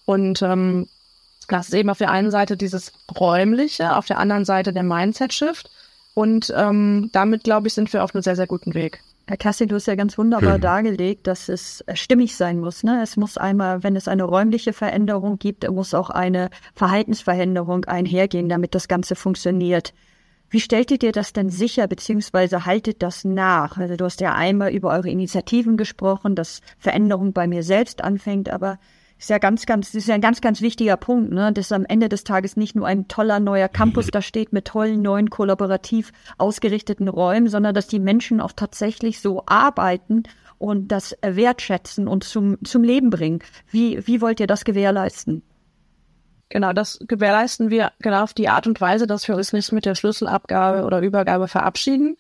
Und 0.07 0.41
ähm, 0.41 0.89
das 1.49 1.69
ist 1.69 1.75
eben 1.75 1.91
auf 1.91 1.99
der 1.99 2.11
einen 2.11 2.31
Seite 2.31 2.57
dieses 2.57 2.93
räumliche, 3.15 3.95
auf 3.95 4.07
der 4.07 4.19
anderen 4.21 4.47
Seite 4.47 4.73
der 4.73 4.85
Mindset-Shift. 4.85 5.69
Und 6.15 6.51
ähm, 6.57 7.11
damit, 7.13 7.45
glaube 7.45 7.69
ich, 7.69 7.75
sind 7.75 7.93
wir 7.93 8.03
auf 8.03 8.15
einem 8.15 8.23
sehr, 8.23 8.37
sehr 8.37 8.47
guten 8.47 8.73
Weg. 8.73 9.03
Herr 9.29 9.37
Kassi, 9.37 9.67
du 9.67 9.75
hast 9.75 9.87
ja 9.87 9.95
ganz 9.95 10.17
wunderbar 10.17 10.55
hm. 10.55 10.63
dargelegt, 10.63 11.27
dass 11.27 11.51
es 11.51 11.83
äh, 11.83 11.95
stimmig 11.95 12.35
sein 12.35 12.61
muss. 12.61 12.83
Ne? 12.83 13.03
Es 13.03 13.19
muss 13.19 13.37
einmal, 13.37 13.83
wenn 13.83 13.95
es 13.95 14.09
eine 14.09 14.25
räumliche 14.25 14.73
Veränderung 14.73 15.39
gibt, 15.39 15.71
muss 15.71 15.93
auch 15.93 16.09
eine 16.09 16.49
Verhaltensveränderung 16.75 17.85
einhergehen, 17.85 18.49
damit 18.49 18.75
das 18.75 18.89
Ganze 18.89 19.17
funktioniert. 19.17 19.93
Wie 20.49 20.61
stellt 20.61 20.91
ihr 20.91 20.99
dir 20.99 21.13
das 21.13 21.35
denn 21.35 21.51
sicher, 21.51 21.87
beziehungsweise 21.89 22.65
haltet 22.65 23.03
das 23.03 23.27
nach? 23.27 23.77
Also 23.77 23.97
du 23.97 24.07
hast 24.07 24.23
ja 24.23 24.33
einmal 24.33 24.73
über 24.73 24.89
eure 24.93 25.11
Initiativen 25.11 25.77
gesprochen, 25.77 26.35
dass 26.35 26.63
Veränderung 26.79 27.35
bei 27.35 27.47
mir 27.47 27.63
selbst 27.63 28.03
anfängt, 28.03 28.49
aber 28.49 28.79
ist 29.19 29.31
ja 29.31 29.39
ganz, 29.39 29.67
ganz, 29.67 29.95
ist 29.95 30.07
ja 30.07 30.15
ein 30.15 30.21
ganz, 30.21 30.41
ganz 30.41 30.61
wichtiger 30.61 30.97
Punkt, 30.97 31.33
ne? 31.33 31.53
dass 31.53 31.73
am 31.73 31.85
Ende 31.85 32.09
des 32.09 32.25
Tages 32.25 32.57
nicht 32.57 32.77
nur 32.77 32.87
ein 32.87 33.09
toller 33.09 33.41
neuer 33.41 33.69
Campus 33.69 34.07
da 34.13 34.23
steht 34.23 34.53
mit 34.53 34.67
tollen 34.67 35.03
neuen 35.03 35.29
kollaborativ 35.29 36.13
ausgerichteten 36.39 37.09
Räumen, 37.09 37.49
sondern 37.49 37.75
dass 37.75 37.89
die 37.89 37.99
Menschen 37.99 38.41
auch 38.41 38.53
tatsächlich 38.53 39.21
so 39.21 39.43
arbeiten 39.47 40.23
und 40.59 40.89
das 40.89 41.17
wertschätzen 41.23 42.07
und 42.07 42.25
zum, 42.25 42.63
zum 42.65 42.85
Leben 42.85 43.11
bringen. 43.11 43.41
Wie, 43.71 44.07
wie 44.07 44.21
wollt 44.21 44.41
ihr 44.41 44.47
das 44.47 44.65
gewährleisten? 44.65 45.43
Genau, 46.49 46.73
das 46.73 46.99
gewährleisten 47.07 47.71
wir 47.71 47.93
genau 48.01 48.23
auf 48.23 48.35
die 48.35 48.49
Art 48.49 48.67
und 48.67 48.81
Weise, 48.81 49.07
dass 49.07 49.29
wir 49.29 49.37
uns 49.37 49.53
nicht 49.53 49.71
mit 49.73 49.85
der 49.85 49.95
Schlüsselabgabe 49.95 50.85
oder 50.85 51.01
Übergabe 51.01 51.47
verabschieden, 51.47 52.17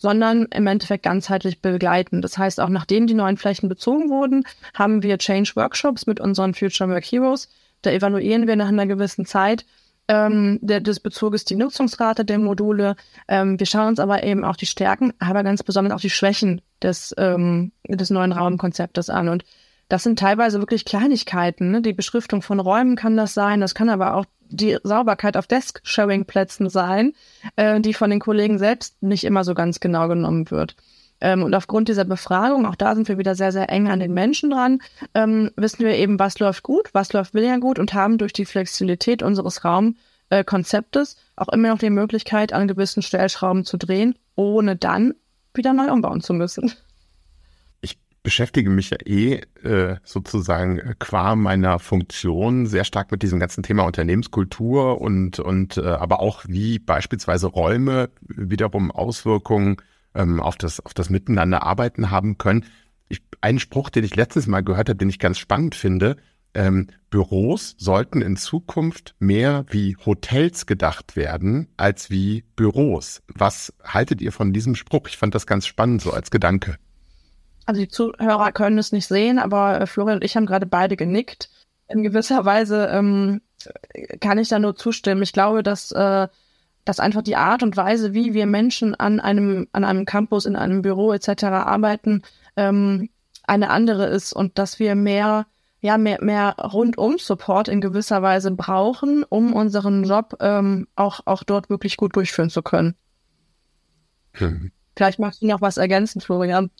sondern 0.00 0.46
im 0.46 0.66
Endeffekt 0.66 1.04
ganzheitlich 1.04 1.60
begleiten. 1.60 2.22
Das 2.22 2.38
heißt, 2.38 2.58
auch 2.58 2.70
nachdem 2.70 3.06
die 3.06 3.14
neuen 3.14 3.36
Flächen 3.36 3.68
bezogen 3.68 4.08
wurden, 4.08 4.44
haben 4.72 5.02
wir 5.02 5.18
Change 5.18 5.52
Workshops 5.56 6.06
mit 6.06 6.20
unseren 6.20 6.54
Future 6.54 6.88
Work 6.88 7.04
Heroes. 7.04 7.48
Da 7.82 7.90
evaluieren 7.90 8.46
wir 8.46 8.56
nach 8.56 8.68
einer 8.68 8.86
gewissen 8.86 9.26
Zeit 9.26 9.66
ähm, 10.08 10.58
der, 10.62 10.80
des 10.80 11.00
Bezuges 11.00 11.44
die 11.44 11.54
Nutzungsrate 11.54 12.24
der 12.24 12.38
Module. 12.38 12.96
Ähm, 13.28 13.58
wir 13.60 13.66
schauen 13.66 13.88
uns 13.88 14.00
aber 14.00 14.24
eben 14.24 14.42
auch 14.42 14.56
die 14.56 14.66
Stärken, 14.66 15.12
aber 15.18 15.42
ganz 15.42 15.62
besonders 15.62 15.92
auch 15.92 16.00
die 16.00 16.08
Schwächen 16.08 16.62
des, 16.82 17.14
ähm, 17.18 17.72
des 17.86 18.08
neuen 18.08 18.32
Raumkonzeptes 18.32 19.10
an. 19.10 19.28
Und 19.28 19.44
das 19.90 20.04
sind 20.04 20.18
teilweise 20.18 20.60
wirklich 20.60 20.84
Kleinigkeiten. 20.84 21.72
Ne? 21.72 21.82
Die 21.82 21.92
Beschriftung 21.92 22.42
von 22.42 22.60
Räumen 22.60 22.94
kann 22.94 23.16
das 23.16 23.34
sein. 23.34 23.60
Das 23.60 23.74
kann 23.74 23.90
aber 23.90 24.14
auch 24.14 24.24
die 24.48 24.78
Sauberkeit 24.84 25.36
auf 25.36 25.48
Desk-Sharing-Plätzen 25.48 26.70
sein, 26.70 27.12
äh, 27.56 27.80
die 27.80 27.92
von 27.92 28.08
den 28.08 28.20
Kollegen 28.20 28.58
selbst 28.58 29.02
nicht 29.02 29.24
immer 29.24 29.42
so 29.42 29.52
ganz 29.52 29.80
genau 29.80 30.06
genommen 30.06 30.50
wird. 30.52 30.76
Ähm, 31.20 31.42
und 31.42 31.54
aufgrund 31.54 31.88
dieser 31.88 32.04
Befragung, 32.04 32.66
auch 32.66 32.76
da 32.76 32.94
sind 32.94 33.08
wir 33.08 33.18
wieder 33.18 33.34
sehr, 33.34 33.50
sehr 33.50 33.68
eng 33.68 33.88
an 33.88 33.98
den 33.98 34.14
Menschen 34.14 34.50
dran, 34.50 34.80
ähm, 35.14 35.50
wissen 35.56 35.84
wir 35.84 35.96
eben, 35.96 36.20
was 36.20 36.38
läuft 36.38 36.62
gut, 36.62 36.90
was 36.92 37.12
läuft 37.12 37.34
weniger 37.34 37.58
gut 37.58 37.80
und 37.80 37.92
haben 37.92 38.16
durch 38.16 38.32
die 38.32 38.46
Flexibilität 38.46 39.24
unseres 39.24 39.64
Raumkonzeptes 39.64 41.14
äh, 41.14 41.40
auch 41.40 41.48
immer 41.48 41.68
noch 41.68 41.78
die 41.78 41.90
Möglichkeit, 41.90 42.52
an 42.52 42.68
gewissen 42.68 43.02
Stellschrauben 43.02 43.64
zu 43.64 43.76
drehen, 43.76 44.14
ohne 44.36 44.76
dann 44.76 45.14
wieder 45.52 45.72
neu 45.72 45.90
umbauen 45.90 46.20
zu 46.20 46.32
müssen 46.32 46.72
beschäftige 48.22 48.70
mich 48.70 48.90
ja 48.90 48.98
eh 49.04 49.40
äh, 49.62 49.96
sozusagen 50.04 50.78
äh, 50.78 50.94
qua 50.98 51.36
meiner 51.36 51.78
Funktion 51.78 52.66
sehr 52.66 52.84
stark 52.84 53.10
mit 53.10 53.22
diesem 53.22 53.40
ganzen 53.40 53.62
Thema 53.62 53.84
Unternehmenskultur 53.84 55.00
und 55.00 55.38
und 55.38 55.78
äh, 55.78 55.86
aber 55.86 56.20
auch 56.20 56.44
wie 56.46 56.78
beispielsweise 56.78 57.46
Räume 57.46 58.10
wiederum 58.20 58.90
Auswirkungen 58.90 59.76
ähm, 60.14 60.40
auf 60.40 60.56
das 60.56 60.80
auf 60.80 60.94
das 60.94 61.10
Miteinander 61.10 61.62
arbeiten 61.62 62.10
haben 62.10 62.36
können. 62.38 62.66
Ich, 63.08 63.22
einen 63.40 63.58
Spruch, 63.58 63.90
den 63.90 64.04
ich 64.04 64.16
letztes 64.16 64.46
Mal 64.46 64.62
gehört 64.62 64.88
habe, 64.88 64.98
den 64.98 65.08
ich 65.10 65.18
ganz 65.18 65.38
spannend 65.38 65.74
finde. 65.74 66.16
Ähm, 66.52 66.88
Büros 67.10 67.76
sollten 67.78 68.22
in 68.22 68.36
Zukunft 68.36 69.14
mehr 69.20 69.64
wie 69.70 69.96
Hotels 70.04 70.66
gedacht 70.66 71.14
werden 71.14 71.68
als 71.76 72.10
wie 72.10 72.44
Büros. 72.56 73.22
Was 73.28 73.72
haltet 73.84 74.20
ihr 74.20 74.32
von 74.32 74.52
diesem 74.52 74.74
Spruch? 74.74 75.06
Ich 75.08 75.16
fand 75.16 75.34
das 75.34 75.46
ganz 75.46 75.66
spannend 75.66 76.02
so 76.02 76.12
als 76.12 76.30
Gedanke. 76.30 76.76
Also 77.70 77.82
die 77.82 77.88
Zuhörer 77.88 78.50
können 78.50 78.78
es 78.78 78.90
nicht 78.90 79.06
sehen, 79.06 79.38
aber 79.38 79.80
äh, 79.80 79.86
Florian 79.86 80.16
und 80.16 80.24
ich 80.24 80.34
haben 80.34 80.46
gerade 80.46 80.66
beide 80.66 80.96
genickt. 80.96 81.50
In 81.86 82.02
gewisser 82.02 82.44
Weise 82.44 82.88
ähm, 82.92 83.42
kann 84.18 84.38
ich 84.38 84.48
da 84.48 84.58
nur 84.58 84.74
zustimmen. 84.74 85.22
Ich 85.22 85.32
glaube, 85.32 85.62
dass, 85.62 85.92
äh, 85.92 86.26
dass 86.84 86.98
einfach 86.98 87.22
die 87.22 87.36
Art 87.36 87.62
und 87.62 87.76
Weise, 87.76 88.12
wie 88.12 88.34
wir 88.34 88.46
Menschen 88.46 88.96
an 88.96 89.20
einem, 89.20 89.68
an 89.70 89.84
einem 89.84 90.04
Campus, 90.04 90.46
in 90.46 90.56
einem 90.56 90.82
Büro 90.82 91.12
etc. 91.12 91.44
arbeiten, 91.44 92.22
ähm, 92.56 93.08
eine 93.44 93.70
andere 93.70 94.06
ist 94.06 94.32
und 94.32 94.58
dass 94.58 94.80
wir 94.80 94.96
mehr, 94.96 95.46
ja, 95.80 95.96
mehr, 95.96 96.18
mehr 96.24 96.56
Rundum-Support 96.58 97.68
in 97.68 97.80
gewisser 97.80 98.20
Weise 98.20 98.50
brauchen, 98.50 99.22
um 99.22 99.52
unseren 99.52 100.02
Job 100.02 100.38
ähm, 100.40 100.88
auch, 100.96 101.20
auch 101.24 101.44
dort 101.44 101.70
wirklich 101.70 101.96
gut 101.96 102.16
durchführen 102.16 102.50
zu 102.50 102.62
können. 102.62 102.96
Hm. 104.32 104.72
Vielleicht 104.96 105.20
magst 105.20 105.40
du 105.40 105.46
noch 105.46 105.60
was 105.60 105.76
ergänzen, 105.76 106.20
Florian. 106.20 106.72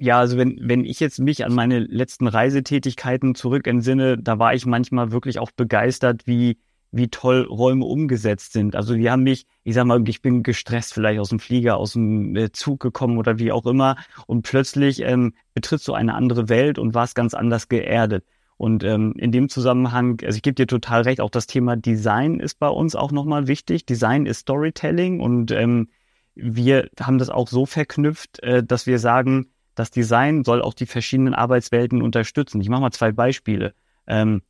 Ja, 0.00 0.20
also 0.20 0.36
wenn, 0.36 0.58
wenn 0.62 0.84
ich 0.84 1.00
jetzt 1.00 1.18
mich 1.18 1.44
an 1.44 1.52
meine 1.52 1.80
letzten 1.80 2.28
Reisetätigkeiten 2.28 3.34
zurück 3.34 3.66
entsinne, 3.66 4.16
da 4.16 4.38
war 4.38 4.54
ich 4.54 4.64
manchmal 4.64 5.10
wirklich 5.10 5.40
auch 5.40 5.50
begeistert, 5.50 6.24
wie, 6.24 6.58
wie 6.92 7.08
toll 7.08 7.42
Räume 7.50 7.84
umgesetzt 7.84 8.52
sind. 8.52 8.76
Also 8.76 8.94
die 8.94 9.10
haben 9.10 9.24
mich, 9.24 9.46
ich 9.64 9.74
sag 9.74 9.86
mal, 9.86 10.08
ich 10.08 10.22
bin 10.22 10.44
gestresst 10.44 10.94
vielleicht 10.94 11.18
aus 11.18 11.30
dem 11.30 11.40
Flieger, 11.40 11.78
aus 11.78 11.94
dem 11.94 12.36
äh, 12.36 12.52
Zug 12.52 12.78
gekommen 12.78 13.18
oder 13.18 13.40
wie 13.40 13.50
auch 13.50 13.66
immer 13.66 13.96
und 14.28 14.42
plötzlich 14.42 15.00
ähm, 15.00 15.34
betrittst 15.54 15.88
du 15.88 15.94
eine 15.94 16.14
andere 16.14 16.48
Welt 16.48 16.78
und 16.78 16.94
warst 16.94 17.16
ganz 17.16 17.34
anders 17.34 17.68
geerdet. 17.68 18.24
Und 18.56 18.84
ähm, 18.84 19.14
in 19.16 19.32
dem 19.32 19.48
Zusammenhang, 19.48 20.20
also 20.24 20.36
ich 20.36 20.42
gebe 20.42 20.54
dir 20.54 20.68
total 20.68 21.02
recht, 21.02 21.20
auch 21.20 21.30
das 21.30 21.48
Thema 21.48 21.76
Design 21.76 22.38
ist 22.38 22.60
bei 22.60 22.68
uns 22.68 22.94
auch 22.94 23.10
nochmal 23.10 23.48
wichtig. 23.48 23.84
Design 23.84 24.26
ist 24.26 24.40
Storytelling 24.40 25.20
und 25.20 25.50
ähm, 25.50 25.88
wir 26.36 26.88
haben 27.00 27.18
das 27.18 27.30
auch 27.30 27.48
so 27.48 27.66
verknüpft, 27.66 28.40
äh, 28.44 28.62
dass 28.62 28.86
wir 28.86 29.00
sagen, 29.00 29.48
das 29.78 29.90
Design 29.90 30.44
soll 30.44 30.62
auch 30.62 30.74
die 30.74 30.86
verschiedenen 30.86 31.34
Arbeitswelten 31.34 32.02
unterstützen. 32.02 32.60
Ich 32.60 32.68
mache 32.68 32.80
mal 32.80 32.90
zwei 32.90 33.12
Beispiele. 33.12 33.74
Ähm, 34.06 34.42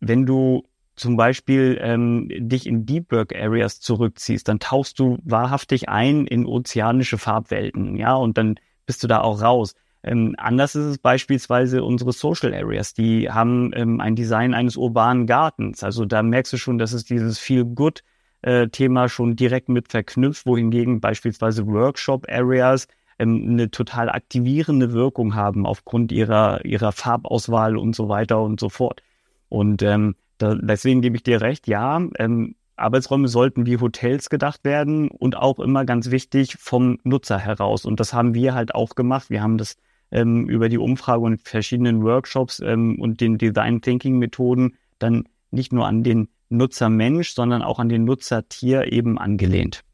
wenn 0.00 0.26
du 0.26 0.64
zum 0.96 1.16
Beispiel 1.16 1.78
ähm, 1.80 2.28
dich 2.30 2.66
in 2.66 2.84
Deep 2.84 3.10
Work 3.10 3.34
Areas 3.34 3.80
zurückziehst, 3.80 4.46
dann 4.48 4.58
tauchst 4.58 4.98
du 4.98 5.18
wahrhaftig 5.24 5.88
ein 5.88 6.26
in 6.26 6.44
ozeanische 6.44 7.16
Farbwelten, 7.16 7.96
ja, 7.96 8.14
und 8.14 8.36
dann 8.36 8.56
bist 8.84 9.02
du 9.02 9.06
da 9.06 9.20
auch 9.20 9.40
raus. 9.40 9.74
Ähm, 10.02 10.34
anders 10.38 10.74
ist 10.74 10.84
es 10.84 10.98
beispielsweise 10.98 11.82
unsere 11.84 12.12
Social 12.12 12.52
Areas, 12.54 12.92
die 12.94 13.30
haben 13.30 13.70
ähm, 13.74 14.00
ein 14.00 14.14
Design 14.14 14.52
eines 14.54 14.76
urbanen 14.76 15.26
Gartens. 15.26 15.84
Also 15.84 16.04
da 16.04 16.22
merkst 16.22 16.52
du 16.52 16.56
schon, 16.56 16.78
dass 16.78 16.92
es 16.92 17.04
dieses 17.04 17.38
Feel 17.38 17.64
Good 17.64 18.02
äh, 18.42 18.68
Thema 18.68 19.08
schon 19.08 19.36
direkt 19.36 19.68
mit 19.68 19.88
verknüpft, 19.88 20.46
wohingegen 20.46 21.00
beispielsweise 21.00 21.66
Workshop 21.66 22.26
Areas 22.30 22.88
ähm, 23.20 23.46
eine 23.50 23.70
total 23.70 24.08
aktivierende 24.08 24.92
Wirkung 24.92 25.34
haben 25.34 25.66
aufgrund 25.66 26.10
ihrer, 26.10 26.64
ihrer 26.64 26.92
Farbauswahl 26.92 27.76
und 27.76 27.94
so 27.94 28.08
weiter 28.08 28.40
und 28.42 28.58
so 28.58 28.68
fort. 28.68 29.02
Und 29.48 29.82
ähm, 29.82 30.16
da, 30.38 30.54
deswegen 30.54 31.02
gebe 31.02 31.16
ich 31.16 31.22
dir 31.22 31.40
recht, 31.40 31.68
ja, 31.68 32.00
ähm, 32.18 32.54
Arbeitsräume 32.76 33.28
sollten 33.28 33.66
wie 33.66 33.78
Hotels 33.78 34.30
gedacht 34.30 34.64
werden 34.64 35.08
und 35.08 35.36
auch 35.36 35.58
immer 35.58 35.84
ganz 35.84 36.10
wichtig 36.10 36.56
vom 36.58 36.98
Nutzer 37.04 37.38
heraus. 37.38 37.84
Und 37.84 38.00
das 38.00 38.14
haben 38.14 38.34
wir 38.34 38.54
halt 38.54 38.74
auch 38.74 38.94
gemacht. 38.94 39.28
Wir 39.28 39.42
haben 39.42 39.58
das 39.58 39.76
ähm, 40.10 40.48
über 40.48 40.68
die 40.68 40.78
Umfrage 40.78 41.20
und 41.20 41.42
verschiedenen 41.42 42.02
Workshops 42.02 42.60
ähm, 42.60 42.98
und 42.98 43.20
den 43.20 43.36
Design 43.36 43.82
Thinking 43.82 44.18
Methoden 44.18 44.76
dann 44.98 45.24
nicht 45.50 45.72
nur 45.72 45.86
an 45.86 46.02
den 46.02 46.28
Nutzer 46.48 46.88
Mensch, 46.88 47.34
sondern 47.34 47.62
auch 47.62 47.78
an 47.78 47.88
den 47.88 48.04
Nutzer 48.04 48.48
Tier 48.48 48.92
eben 48.92 49.18
angelehnt. 49.18 49.84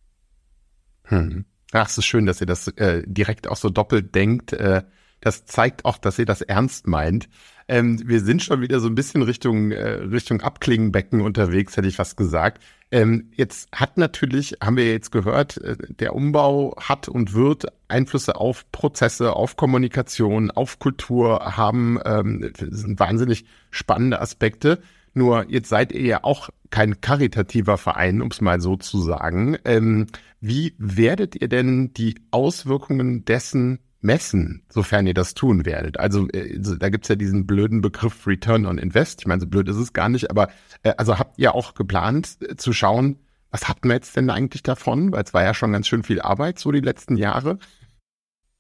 Hm. 1.05 1.45
Ach, 1.73 1.89
es 1.89 1.99
ist 1.99 2.07
schön, 2.07 2.27
dass 2.27 2.41
ihr 2.41 2.47
das 2.47 2.69
äh, 2.69 3.03
direkt 3.07 3.49
auch 3.49 3.57
so 3.57 3.71
doppelt 3.71 4.15
denkt. 4.15 4.53
Äh, 4.53 4.83
das 5.21 5.45
zeigt 5.47 5.85
auch, 5.85 5.99
dass 5.99 6.19
ihr 6.19 6.27
das 6.27 6.43
ernst 6.43 6.87
meint. 6.87 7.29
Ähm, 7.69 8.01
wir 8.07 8.21
sind 8.21 8.43
schon 8.43 8.61
wieder 8.61 8.79
so 8.79 8.87
ein 8.87 8.95
bisschen 8.95 9.23
Richtung, 9.23 9.73
äh, 9.73 9.89
Richtung 9.89 10.41
Abklingenbecken 10.41 11.21
unterwegs, 11.21 11.77
hätte 11.77 11.89
ich 11.89 11.97
fast 11.97 12.17
gesagt. 12.17 12.63
Ähm, 12.93 13.33
jetzt 13.35 13.69
hat 13.73 13.99
natürlich, 13.99 14.59
haben 14.63 14.77
wir 14.77 14.89
jetzt 14.89 15.11
gehört, 15.11 15.57
äh, 15.57 15.77
der 15.89 16.15
Umbau 16.15 16.77
hat 16.79 17.09
und 17.09 17.35
wird 17.35 17.67
Einflüsse 17.89 18.37
auf 18.37 18.71
Prozesse, 18.71 19.35
auf 19.35 19.57
Kommunikation, 19.57 20.53
auf 20.53 20.79
Kultur 20.79 21.57
haben. 21.57 21.99
Ähm, 22.05 22.53
sind 22.57 23.01
wahnsinnig 23.01 23.47
spannende 23.71 24.21
Aspekte. 24.21 24.81
Nur 25.17 25.47
jetzt 25.49 25.71
seid 25.71 25.93
ihr 25.93 26.03
ja 26.03 26.25
auch 26.25 26.51
kein 26.69 27.01
karitativer 27.01 27.79
Verein, 27.79 28.21
um 28.21 28.29
es 28.29 28.43
mal 28.43 28.61
so 28.61 28.77
zu 28.77 29.01
sagen. 29.01 29.57
Ähm, 29.65 30.09
wie 30.43 30.75
werdet 30.77 31.41
ihr 31.41 31.49
denn 31.49 31.95
die 31.95 32.17
Auswirkungen 32.33 33.25
dessen 33.25 33.79
messen, 34.03 34.63
sofern 34.69 35.07
ihr 35.07 35.15
das 35.15 35.33
tun 35.33 35.65
werdet? 35.65 35.99
Also 35.99 36.29
äh, 36.29 36.61
da 36.61 36.91
gibt's 36.91 37.09
ja 37.09 37.15
diesen 37.15 37.47
blöden 37.47 37.81
Begriff 37.81 38.27
Return 38.27 38.67
on 38.67 38.77
Invest. 38.77 39.23
Ich 39.23 39.27
meine, 39.27 39.41
so 39.41 39.47
blöd 39.47 39.71
ist 39.71 39.79
es 39.79 39.95
gar 39.95 40.11
nicht, 40.11 40.31
aber 40.31 40.51
äh, 40.83 40.93
also 40.99 41.19
habt 41.19 41.39
ihr 41.39 41.55
auch 41.55 41.73
geplant 41.73 42.37
äh, 42.43 42.57
zu 42.57 42.75
schauen, 42.75 43.19
was 43.51 43.69
hatten 43.69 43.89
wir 43.89 43.95
jetzt 43.95 44.15
denn 44.17 44.29
eigentlich 44.29 44.63
davon? 44.63 45.13
Weil 45.13 45.25
es 45.25 45.33
war 45.33 45.43
ja 45.43 45.55
schon 45.55 45.73
ganz 45.73 45.89
schön 45.89 46.03
viel 46.03 46.21
Arbeit 46.21 46.59
so 46.59 46.73
die 46.73 46.81
letzten 46.81 47.17
Jahre. 47.17 47.59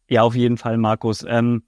Ja, 0.09 0.23
auf 0.23 0.35
jeden 0.35 0.57
Fall, 0.57 0.79
Markus. 0.79 1.23
Ähm, 1.29 1.65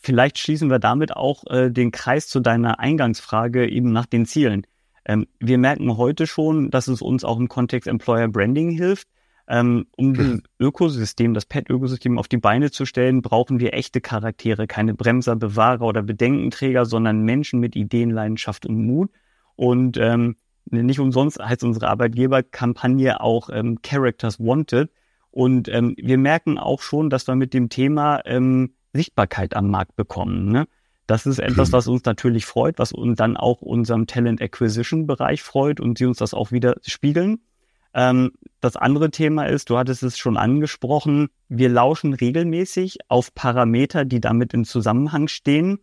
vielleicht 0.00 0.38
schließen 0.38 0.70
wir 0.70 0.78
damit 0.78 1.14
auch 1.16 1.44
äh, 1.48 1.70
den 1.70 1.92
Kreis 1.92 2.28
zu 2.28 2.40
deiner 2.40 2.80
Eingangsfrage 2.80 3.68
eben 3.68 3.92
nach 3.92 4.06
den 4.06 4.26
Zielen. 4.26 4.66
Ähm, 5.04 5.26
wir 5.38 5.58
merken 5.58 5.96
heute 5.96 6.26
schon, 6.26 6.70
dass 6.70 6.88
es 6.88 7.02
uns 7.02 7.24
auch 7.24 7.38
im 7.38 7.48
Kontext 7.48 7.88
Employer 7.88 8.28
Branding 8.28 8.70
hilft. 8.70 9.08
Ähm, 9.48 9.86
um 9.96 10.14
das 10.14 10.40
Ökosystem, 10.58 11.34
das 11.34 11.44
Pet-Ökosystem 11.46 12.18
auf 12.18 12.28
die 12.28 12.38
Beine 12.38 12.70
zu 12.70 12.86
stellen, 12.86 13.22
brauchen 13.22 13.60
wir 13.60 13.74
echte 13.74 14.00
Charaktere, 14.00 14.66
keine 14.66 14.94
Bremser, 14.94 15.36
Bewahrer 15.36 15.82
oder 15.82 16.02
Bedenkenträger, 16.02 16.86
sondern 16.86 17.22
Menschen 17.22 17.60
mit 17.60 17.76
Ideen, 17.76 18.10
Leidenschaft 18.10 18.66
und 18.66 18.84
Mut. 18.84 19.10
Und 19.56 19.96
ähm, 19.98 20.36
nicht 20.64 21.00
umsonst 21.00 21.38
heißt 21.38 21.64
unsere 21.64 21.88
Arbeitgeberkampagne 21.88 23.20
auch 23.20 23.50
ähm, 23.52 23.82
Characters 23.82 24.38
Wanted. 24.38 24.90
Und 25.32 25.68
ähm, 25.68 25.94
wir 25.96 26.18
merken 26.18 26.58
auch 26.58 26.80
schon, 26.80 27.10
dass 27.10 27.26
wir 27.26 27.34
mit 27.34 27.54
dem 27.54 27.68
Thema 27.68 28.20
ähm, 28.24 28.74
Sichtbarkeit 28.92 29.54
am 29.54 29.68
Markt 29.68 29.96
bekommen. 29.96 30.50
Ne? 30.50 30.66
Das 31.06 31.26
ist 31.26 31.38
etwas, 31.38 31.70
mhm. 31.70 31.72
was 31.72 31.88
uns 31.88 32.04
natürlich 32.04 32.46
freut, 32.46 32.78
was 32.78 32.92
uns 32.92 33.16
dann 33.16 33.36
auch 33.36 33.62
unserem 33.62 34.06
Talent 34.06 34.40
Acquisition 34.40 35.06
Bereich 35.06 35.42
freut 35.42 35.80
und 35.80 35.98
sie 35.98 36.06
uns 36.06 36.18
das 36.18 36.34
auch 36.34 36.52
wieder 36.52 36.76
spiegeln. 36.82 37.40
Ähm, 37.92 38.32
das 38.60 38.76
andere 38.76 39.10
Thema 39.10 39.46
ist, 39.46 39.70
du 39.70 39.78
hattest 39.78 40.02
es 40.02 40.18
schon 40.18 40.36
angesprochen, 40.36 41.28
wir 41.48 41.68
lauschen 41.68 42.14
regelmäßig 42.14 42.98
auf 43.08 43.34
Parameter, 43.34 44.04
die 44.04 44.20
damit 44.20 44.54
in 44.54 44.64
Zusammenhang 44.64 45.28
stehen. 45.28 45.80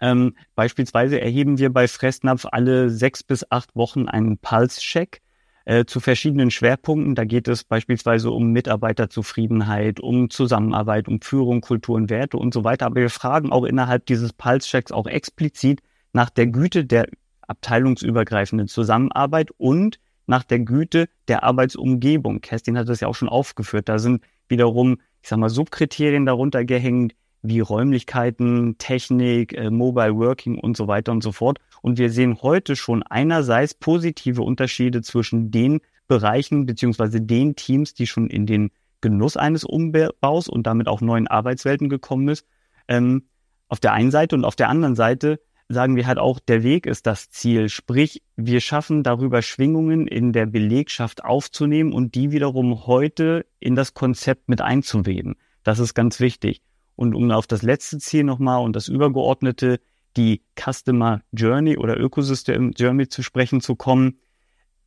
Ähm, 0.00 0.36
beispielsweise 0.54 1.20
erheben 1.20 1.58
wir 1.58 1.72
bei 1.72 1.88
Fressnapf 1.88 2.46
alle 2.50 2.88
sechs 2.88 3.22
bis 3.22 3.44
acht 3.50 3.74
Wochen 3.76 4.08
einen 4.08 4.38
Pulse-Check 4.38 5.20
äh, 5.68 5.84
zu 5.84 6.00
verschiedenen 6.00 6.50
Schwerpunkten. 6.50 7.14
Da 7.14 7.26
geht 7.26 7.46
es 7.46 7.62
beispielsweise 7.62 8.30
um 8.30 8.52
Mitarbeiterzufriedenheit, 8.52 10.00
um 10.00 10.30
Zusammenarbeit, 10.30 11.08
um 11.08 11.20
Führung, 11.20 11.60
Kultur 11.60 11.96
und 11.96 12.08
Werte 12.08 12.38
und 12.38 12.54
so 12.54 12.64
weiter. 12.64 12.86
Aber 12.86 12.96
wir 12.96 13.10
fragen 13.10 13.52
auch 13.52 13.64
innerhalb 13.64 14.06
dieses 14.06 14.32
Pulse-Checks 14.32 14.92
auch 14.92 15.06
explizit 15.06 15.80
nach 16.14 16.30
der 16.30 16.46
Güte 16.46 16.86
der 16.86 17.06
abteilungsübergreifenden 17.42 18.66
Zusammenarbeit 18.66 19.50
und 19.58 20.00
nach 20.26 20.42
der 20.42 20.60
Güte 20.60 21.10
der 21.28 21.44
Arbeitsumgebung. 21.44 22.40
Kerstin 22.40 22.78
hat 22.78 22.88
das 22.88 23.00
ja 23.00 23.08
auch 23.08 23.14
schon 23.14 23.28
aufgeführt. 23.28 23.90
Da 23.90 23.98
sind 23.98 24.24
wiederum, 24.48 24.96
ich 25.20 25.28
sag 25.28 25.38
mal, 25.38 25.50
Subkriterien 25.50 26.24
darunter 26.24 26.64
gehängt, 26.64 27.14
wie 27.42 27.60
Räumlichkeiten, 27.60 28.78
Technik, 28.78 29.54
äh, 29.54 29.70
Mobile 29.70 30.16
Working 30.16 30.58
und 30.58 30.76
so 30.76 30.88
weiter 30.88 31.12
und 31.12 31.22
so 31.22 31.32
fort. 31.32 31.58
Und 31.82 31.98
wir 31.98 32.10
sehen 32.10 32.42
heute 32.42 32.76
schon 32.76 33.02
einerseits 33.02 33.74
positive 33.74 34.42
Unterschiede 34.42 35.02
zwischen 35.02 35.50
den 35.50 35.80
Bereichen 36.08 36.66
beziehungsweise 36.66 37.20
den 37.20 37.54
Teams, 37.54 37.94
die 37.94 38.06
schon 38.06 38.28
in 38.28 38.46
den 38.46 38.70
Genuss 39.00 39.36
eines 39.36 39.64
Umbaus 39.64 40.48
und 40.48 40.66
damit 40.66 40.88
auch 40.88 41.00
neuen 41.00 41.28
Arbeitswelten 41.28 41.88
gekommen 41.88 42.28
ist. 42.28 42.46
Ähm, 42.88 43.28
auf 43.68 43.80
der 43.80 43.92
einen 43.92 44.10
Seite 44.10 44.34
und 44.34 44.44
auf 44.44 44.56
der 44.56 44.68
anderen 44.68 44.96
Seite 44.96 45.40
sagen 45.68 45.96
wir 45.96 46.06
halt 46.06 46.18
auch, 46.18 46.40
der 46.40 46.62
Weg 46.62 46.86
ist 46.86 47.06
das 47.06 47.30
Ziel. 47.30 47.68
Sprich, 47.68 48.22
wir 48.36 48.60
schaffen 48.60 49.02
darüber 49.02 49.42
Schwingungen 49.42 50.06
in 50.06 50.32
der 50.32 50.46
Belegschaft 50.46 51.24
aufzunehmen 51.24 51.92
und 51.92 52.14
die 52.14 52.32
wiederum 52.32 52.86
heute 52.86 53.44
in 53.60 53.76
das 53.76 53.92
Konzept 53.92 54.48
mit 54.48 54.62
einzuweben. 54.62 55.36
Das 55.62 55.78
ist 55.78 55.94
ganz 55.94 56.20
wichtig. 56.20 56.62
Und 56.98 57.14
um 57.14 57.30
auf 57.30 57.46
das 57.46 57.62
letzte 57.62 57.98
Ziel 57.98 58.24
nochmal 58.24 58.60
und 58.60 58.74
das 58.74 58.88
übergeordnete, 58.88 59.78
die 60.16 60.42
Customer 60.56 61.22
Journey 61.30 61.78
oder 61.78 61.96
Ökosystem 61.96 62.72
Journey 62.76 63.08
zu 63.08 63.22
sprechen 63.22 63.60
zu 63.60 63.76
kommen. 63.76 64.18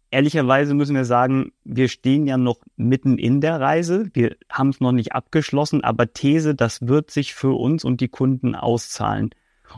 Ehrlicherweise 0.09 0.73
müssen 0.73 0.93
wir 0.93 1.05
sagen, 1.05 1.53
wir 1.63 1.87
stehen 1.87 2.27
ja 2.27 2.35
noch 2.35 2.57
mitten 2.75 3.17
in 3.17 3.39
der 3.39 3.61
Reise. 3.61 4.09
Wir 4.13 4.35
haben 4.49 4.71
es 4.71 4.81
noch 4.81 4.91
nicht 4.91 5.13
abgeschlossen, 5.13 5.85
aber 5.85 6.11
These, 6.11 6.53
das 6.53 6.85
wird 6.85 7.11
sich 7.11 7.33
für 7.33 7.57
uns 7.57 7.85
und 7.85 8.01
die 8.01 8.09
Kunden 8.09 8.55
auszahlen. 8.55 9.29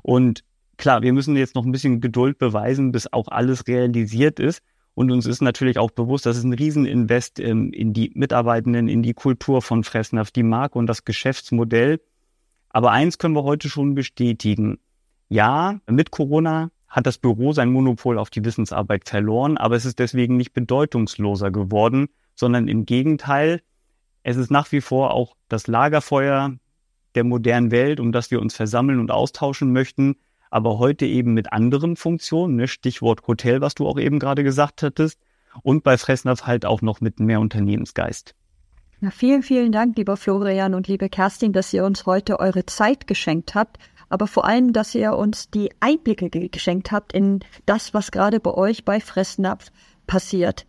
Und 0.01 0.43
klar, 0.77 1.03
wir 1.03 1.13
müssen 1.13 1.35
jetzt 1.35 1.53
noch 1.53 1.65
ein 1.65 1.71
bisschen 1.71 2.01
Geduld 2.01 2.39
beweisen, 2.39 2.91
bis 2.91 3.13
auch 3.13 3.27
alles 3.27 3.67
realisiert 3.67 4.39
ist. 4.39 4.63
Und 4.95 5.11
uns 5.11 5.27
ist 5.27 5.43
natürlich 5.43 5.77
auch 5.77 5.91
bewusst, 5.91 6.25
dass 6.25 6.37
es 6.37 6.43
ein 6.43 6.53
Rieseninvest 6.53 7.39
ähm, 7.39 7.71
in 7.73 7.93
die 7.93 8.11
Mitarbeitenden, 8.15 8.87
in 8.87 9.03
die 9.03 9.13
Kultur 9.13 9.61
von 9.61 9.83
Fressnapf, 9.83 10.31
die 10.31 10.41
Marke 10.41 10.79
und 10.79 10.87
das 10.87 11.05
Geschäftsmodell. 11.05 11.99
Aber 12.73 12.91
eins 12.91 13.17
können 13.17 13.35
wir 13.35 13.43
heute 13.43 13.69
schon 13.69 13.95
bestätigen. 13.95 14.79
Ja, 15.29 15.79
mit 15.89 16.11
Corona 16.11 16.69
hat 16.89 17.07
das 17.07 17.17
Büro 17.17 17.53
sein 17.53 17.71
Monopol 17.71 18.17
auf 18.17 18.29
die 18.29 18.43
Wissensarbeit 18.43 19.07
verloren, 19.07 19.57
aber 19.57 19.77
es 19.77 19.85
ist 19.85 19.99
deswegen 19.99 20.35
nicht 20.35 20.51
bedeutungsloser 20.53 21.49
geworden, 21.49 22.09
sondern 22.35 22.67
im 22.67 22.85
Gegenteil, 22.85 23.61
es 24.23 24.35
ist 24.35 24.51
nach 24.51 24.71
wie 24.73 24.81
vor 24.81 25.13
auch 25.13 25.35
das 25.47 25.67
Lagerfeuer 25.67 26.57
der 27.15 27.23
modernen 27.23 27.71
Welt, 27.71 28.01
um 28.01 28.11
das 28.11 28.29
wir 28.29 28.41
uns 28.41 28.55
versammeln 28.55 28.99
und 28.99 29.11
austauschen 29.11 29.71
möchten 29.71 30.17
aber 30.53 30.77
heute 30.77 31.07
eben 31.07 31.33
mit 31.33 31.51
anderen 31.51 31.95
Funktionen, 31.95 32.57
ne? 32.57 32.67
Stichwort 32.67 33.25
Hotel, 33.25 33.59
was 33.61 33.73
du 33.73 33.87
auch 33.87 33.97
eben 33.97 34.19
gerade 34.19 34.43
gesagt 34.43 34.83
hattest, 34.83 35.19
und 35.63 35.83
bei 35.83 35.97
Fressnapf 35.97 36.43
halt 36.43 36.63
auch 36.63 36.83
noch 36.83 37.01
mit 37.01 37.19
mehr 37.19 37.39
Unternehmensgeist. 37.39 38.35
Ja, 39.03 39.11
vielen, 39.11 39.43
vielen 39.43 39.73
Dank, 39.73 39.97
lieber 39.97 40.15
Florian 40.15 40.73
und 40.73 40.87
liebe 40.87 41.09
Kerstin, 41.09 41.51
dass 41.51 41.73
ihr 41.73 41.83
uns 41.83 42.05
heute 42.05 42.39
eure 42.39 42.65
Zeit 42.65 43.05
geschenkt 43.05 43.53
habt, 43.53 43.77
aber 44.07 44.27
vor 44.27 44.45
allem, 44.45 44.71
dass 44.71 44.95
ihr 44.95 45.17
uns 45.17 45.49
die 45.49 45.71
Einblicke 45.81 46.29
geschenkt 46.29 46.93
habt 46.93 47.11
in 47.11 47.41
das, 47.65 47.93
was 47.93 48.11
gerade 48.11 48.39
bei 48.39 48.51
euch 48.51 48.85
bei 48.85 49.01
Fressnapf 49.01 49.73
passiert. 50.07 50.65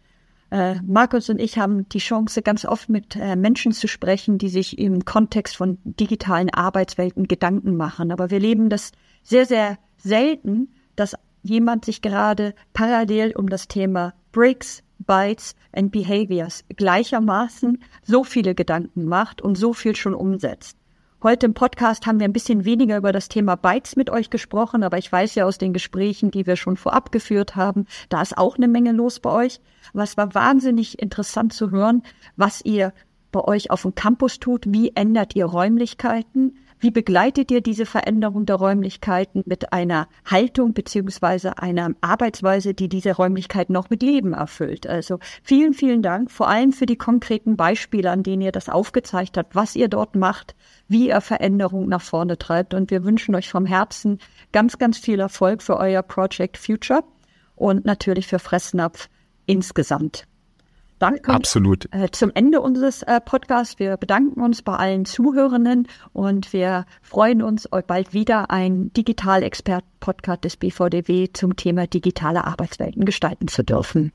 Äh, 0.50 0.80
Markus 0.82 1.30
und 1.30 1.40
ich 1.40 1.58
haben 1.58 1.88
die 1.90 2.00
Chance, 2.00 2.42
ganz 2.42 2.64
oft 2.64 2.88
mit 2.88 3.14
äh, 3.14 3.36
Menschen 3.36 3.70
zu 3.70 3.86
sprechen, 3.86 4.36
die 4.36 4.48
sich 4.48 4.80
im 4.80 5.04
Kontext 5.04 5.54
von 5.54 5.78
digitalen 5.84 6.50
Arbeitswelten 6.50 7.28
Gedanken 7.28 7.76
machen. 7.76 8.10
Aber 8.10 8.32
wir 8.32 8.40
leben 8.40 8.68
das 8.68 8.90
sehr, 9.22 9.46
sehr 9.46 9.78
selten, 9.96 10.74
dass 10.96 11.14
jemand 11.44 11.84
sich 11.84 12.02
gerade 12.02 12.52
parallel 12.72 13.36
um 13.36 13.48
das 13.48 13.68
Thema 13.68 14.12
Bricks, 14.32 14.82
Bytes 15.04 15.54
and 15.72 15.92
Behaviors 15.92 16.64
gleichermaßen 16.76 17.82
so 18.02 18.24
viele 18.24 18.54
Gedanken 18.54 19.04
macht 19.04 19.42
und 19.42 19.56
so 19.56 19.72
viel 19.72 19.96
schon 19.96 20.14
umsetzt. 20.14 20.76
Heute 21.22 21.46
im 21.46 21.54
Podcast 21.54 22.06
haben 22.06 22.18
wir 22.20 22.26
ein 22.26 22.34
bisschen 22.34 22.66
weniger 22.66 22.98
über 22.98 23.10
das 23.10 23.30
Thema 23.30 23.56
Bytes 23.56 23.96
mit 23.96 24.10
euch 24.10 24.28
gesprochen, 24.28 24.82
aber 24.82 24.98
ich 24.98 25.10
weiß 25.10 25.34
ja 25.36 25.46
aus 25.46 25.56
den 25.56 25.72
Gesprächen, 25.72 26.30
die 26.30 26.46
wir 26.46 26.56
schon 26.56 26.76
vorab 26.76 27.12
geführt 27.12 27.56
haben, 27.56 27.86
da 28.10 28.20
ist 28.20 28.36
auch 28.36 28.56
eine 28.56 28.68
Menge 28.68 28.92
los 28.92 29.20
bei 29.20 29.30
euch. 29.30 29.60
Es 29.94 30.18
war 30.18 30.34
wahnsinnig 30.34 30.98
interessant 30.98 31.54
zu 31.54 31.70
hören, 31.70 32.02
was 32.36 32.62
ihr 32.62 32.92
bei 33.32 33.40
euch 33.40 33.70
auf 33.70 33.82
dem 33.82 33.94
Campus 33.94 34.38
tut, 34.38 34.64
wie 34.68 34.92
ändert 34.94 35.34
ihr 35.34 35.46
Räumlichkeiten, 35.46 36.58
wie 36.80 36.90
begleitet 36.90 37.50
ihr 37.50 37.60
diese 37.60 37.86
Veränderung 37.86 38.46
der 38.46 38.56
Räumlichkeiten 38.56 39.42
mit 39.46 39.72
einer 39.72 40.08
Haltung 40.24 40.74
beziehungsweise 40.74 41.58
einer 41.58 41.92
Arbeitsweise, 42.00 42.74
die 42.74 42.88
diese 42.88 43.12
Räumlichkeiten 43.12 43.72
noch 43.72 43.90
mit 43.90 44.02
Leben 44.02 44.32
erfüllt? 44.32 44.86
Also 44.86 45.18
vielen, 45.42 45.74
vielen 45.74 46.02
Dank, 46.02 46.30
vor 46.30 46.48
allem 46.48 46.72
für 46.72 46.86
die 46.86 46.96
konkreten 46.96 47.56
Beispiele, 47.56 48.10
an 48.10 48.22
denen 48.22 48.42
ihr 48.42 48.52
das 48.52 48.68
aufgezeigt 48.68 49.38
habt, 49.38 49.54
was 49.54 49.76
ihr 49.76 49.88
dort 49.88 50.16
macht, 50.16 50.54
wie 50.88 51.08
ihr 51.08 51.20
Veränderung 51.20 51.88
nach 51.88 52.02
vorne 52.02 52.38
treibt. 52.38 52.74
Und 52.74 52.90
wir 52.90 53.04
wünschen 53.04 53.34
euch 53.34 53.48
vom 53.48 53.66
Herzen 53.66 54.18
ganz, 54.52 54.78
ganz 54.78 54.98
viel 54.98 55.20
Erfolg 55.20 55.62
für 55.62 55.78
euer 55.78 56.02
Project 56.02 56.58
Future 56.58 57.04
und 57.56 57.84
natürlich 57.84 58.26
für 58.26 58.38
Fressnapf 58.38 59.08
insgesamt. 59.46 60.26
Danke. 61.04 61.34
Absolut. 61.34 61.86
Äh, 61.92 62.10
zum 62.12 62.30
Ende 62.34 62.62
unseres 62.62 63.02
äh, 63.02 63.20
Podcasts. 63.20 63.78
Wir 63.78 63.98
bedanken 63.98 64.40
uns 64.40 64.62
bei 64.62 64.74
allen 64.74 65.04
Zuhörenden 65.04 65.86
und 66.14 66.54
wir 66.54 66.86
freuen 67.02 67.42
uns, 67.42 67.70
euch 67.70 67.84
bald 67.84 68.14
wieder 68.14 68.50
ein 68.50 68.90
Digitalexpert-Podcast 68.94 70.44
des 70.44 70.56
BVDW 70.56 71.28
zum 71.30 71.56
Thema 71.56 71.86
digitale 71.86 72.44
Arbeitswelten 72.44 73.04
gestalten 73.04 73.48
zu 73.48 73.62
dürfen. 73.62 74.12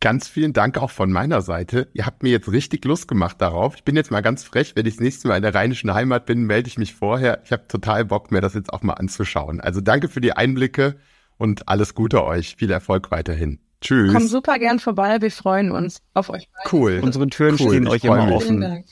Ganz 0.00 0.26
vielen 0.26 0.52
Dank 0.52 0.76
auch 0.78 0.90
von 0.90 1.12
meiner 1.12 1.40
Seite. 1.40 1.86
Ihr 1.92 2.04
habt 2.04 2.24
mir 2.24 2.30
jetzt 2.30 2.50
richtig 2.50 2.84
Lust 2.84 3.06
gemacht 3.06 3.40
darauf. 3.40 3.76
Ich 3.76 3.84
bin 3.84 3.94
jetzt 3.94 4.10
mal 4.10 4.22
ganz 4.22 4.42
frech, 4.42 4.74
wenn 4.74 4.86
ich 4.86 4.94
das 4.94 5.00
nächste 5.00 5.28
Mal 5.28 5.36
in 5.36 5.42
der 5.42 5.54
rheinischen 5.54 5.94
Heimat 5.94 6.26
bin, 6.26 6.42
melde 6.42 6.66
ich 6.66 6.78
mich 6.78 6.94
vorher. 6.94 7.40
Ich 7.44 7.52
habe 7.52 7.68
total 7.68 8.06
Bock, 8.06 8.32
mir 8.32 8.40
das 8.40 8.54
jetzt 8.54 8.72
auch 8.72 8.82
mal 8.82 8.94
anzuschauen. 8.94 9.60
Also 9.60 9.80
danke 9.80 10.08
für 10.08 10.20
die 10.20 10.32
Einblicke 10.32 10.96
und 11.38 11.68
alles 11.68 11.94
Gute 11.94 12.24
euch. 12.24 12.56
Viel 12.56 12.72
Erfolg 12.72 13.12
weiterhin. 13.12 13.60
Tschüss. 13.82 14.12
Komm 14.12 14.26
super 14.26 14.58
gern 14.58 14.78
vorbei. 14.78 15.20
Wir 15.20 15.30
freuen 15.30 15.70
uns 15.70 16.00
auf 16.14 16.30
euch. 16.30 16.48
Beide. 16.54 16.74
Cool. 16.74 17.00
Unsere 17.02 17.26
Türen 17.28 17.56
cool. 17.60 17.68
stehen 17.68 17.88
euch 17.88 18.04
immer 18.04 18.24
mich. 18.26 18.34
offen. 18.34 18.84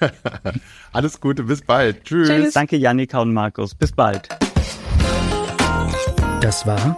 Alles 0.92 1.20
Gute. 1.20 1.42
Bis 1.42 1.60
bald. 1.60 2.04
Tschüss. 2.04 2.28
Tschüss. 2.28 2.54
Danke, 2.54 2.76
Janika 2.76 3.20
und 3.20 3.32
Markus. 3.34 3.74
Bis 3.74 3.92
bald. 3.92 4.28
Das 6.40 6.66
war 6.66 6.96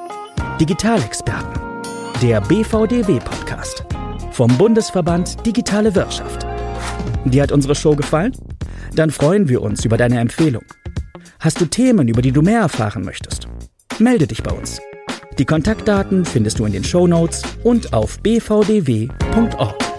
Digitalexperten, 0.60 1.60
der 2.22 2.40
BVDW-Podcast 2.42 3.84
vom 4.32 4.56
Bundesverband 4.58 5.44
Digitale 5.46 5.94
Wirtschaft. 5.94 6.46
Dir 7.24 7.42
hat 7.42 7.52
unsere 7.52 7.74
Show 7.74 7.96
gefallen? 7.96 8.36
Dann 8.94 9.10
freuen 9.10 9.48
wir 9.48 9.62
uns 9.62 9.84
über 9.84 9.96
deine 9.96 10.20
Empfehlung. 10.20 10.64
Hast 11.40 11.60
du 11.60 11.64
Themen, 11.66 12.08
über 12.08 12.20
die 12.22 12.32
du 12.32 12.42
mehr 12.42 12.60
erfahren 12.60 13.04
möchtest? 13.04 13.48
Melde 13.98 14.26
dich 14.26 14.42
bei 14.42 14.52
uns. 14.52 14.80
Die 15.38 15.44
Kontaktdaten 15.44 16.24
findest 16.24 16.58
du 16.58 16.64
in 16.64 16.72
den 16.72 16.84
Show 16.84 17.06
Notes 17.06 17.42
und 17.62 17.92
auf 17.92 18.18
bvdw.org. 18.20 19.89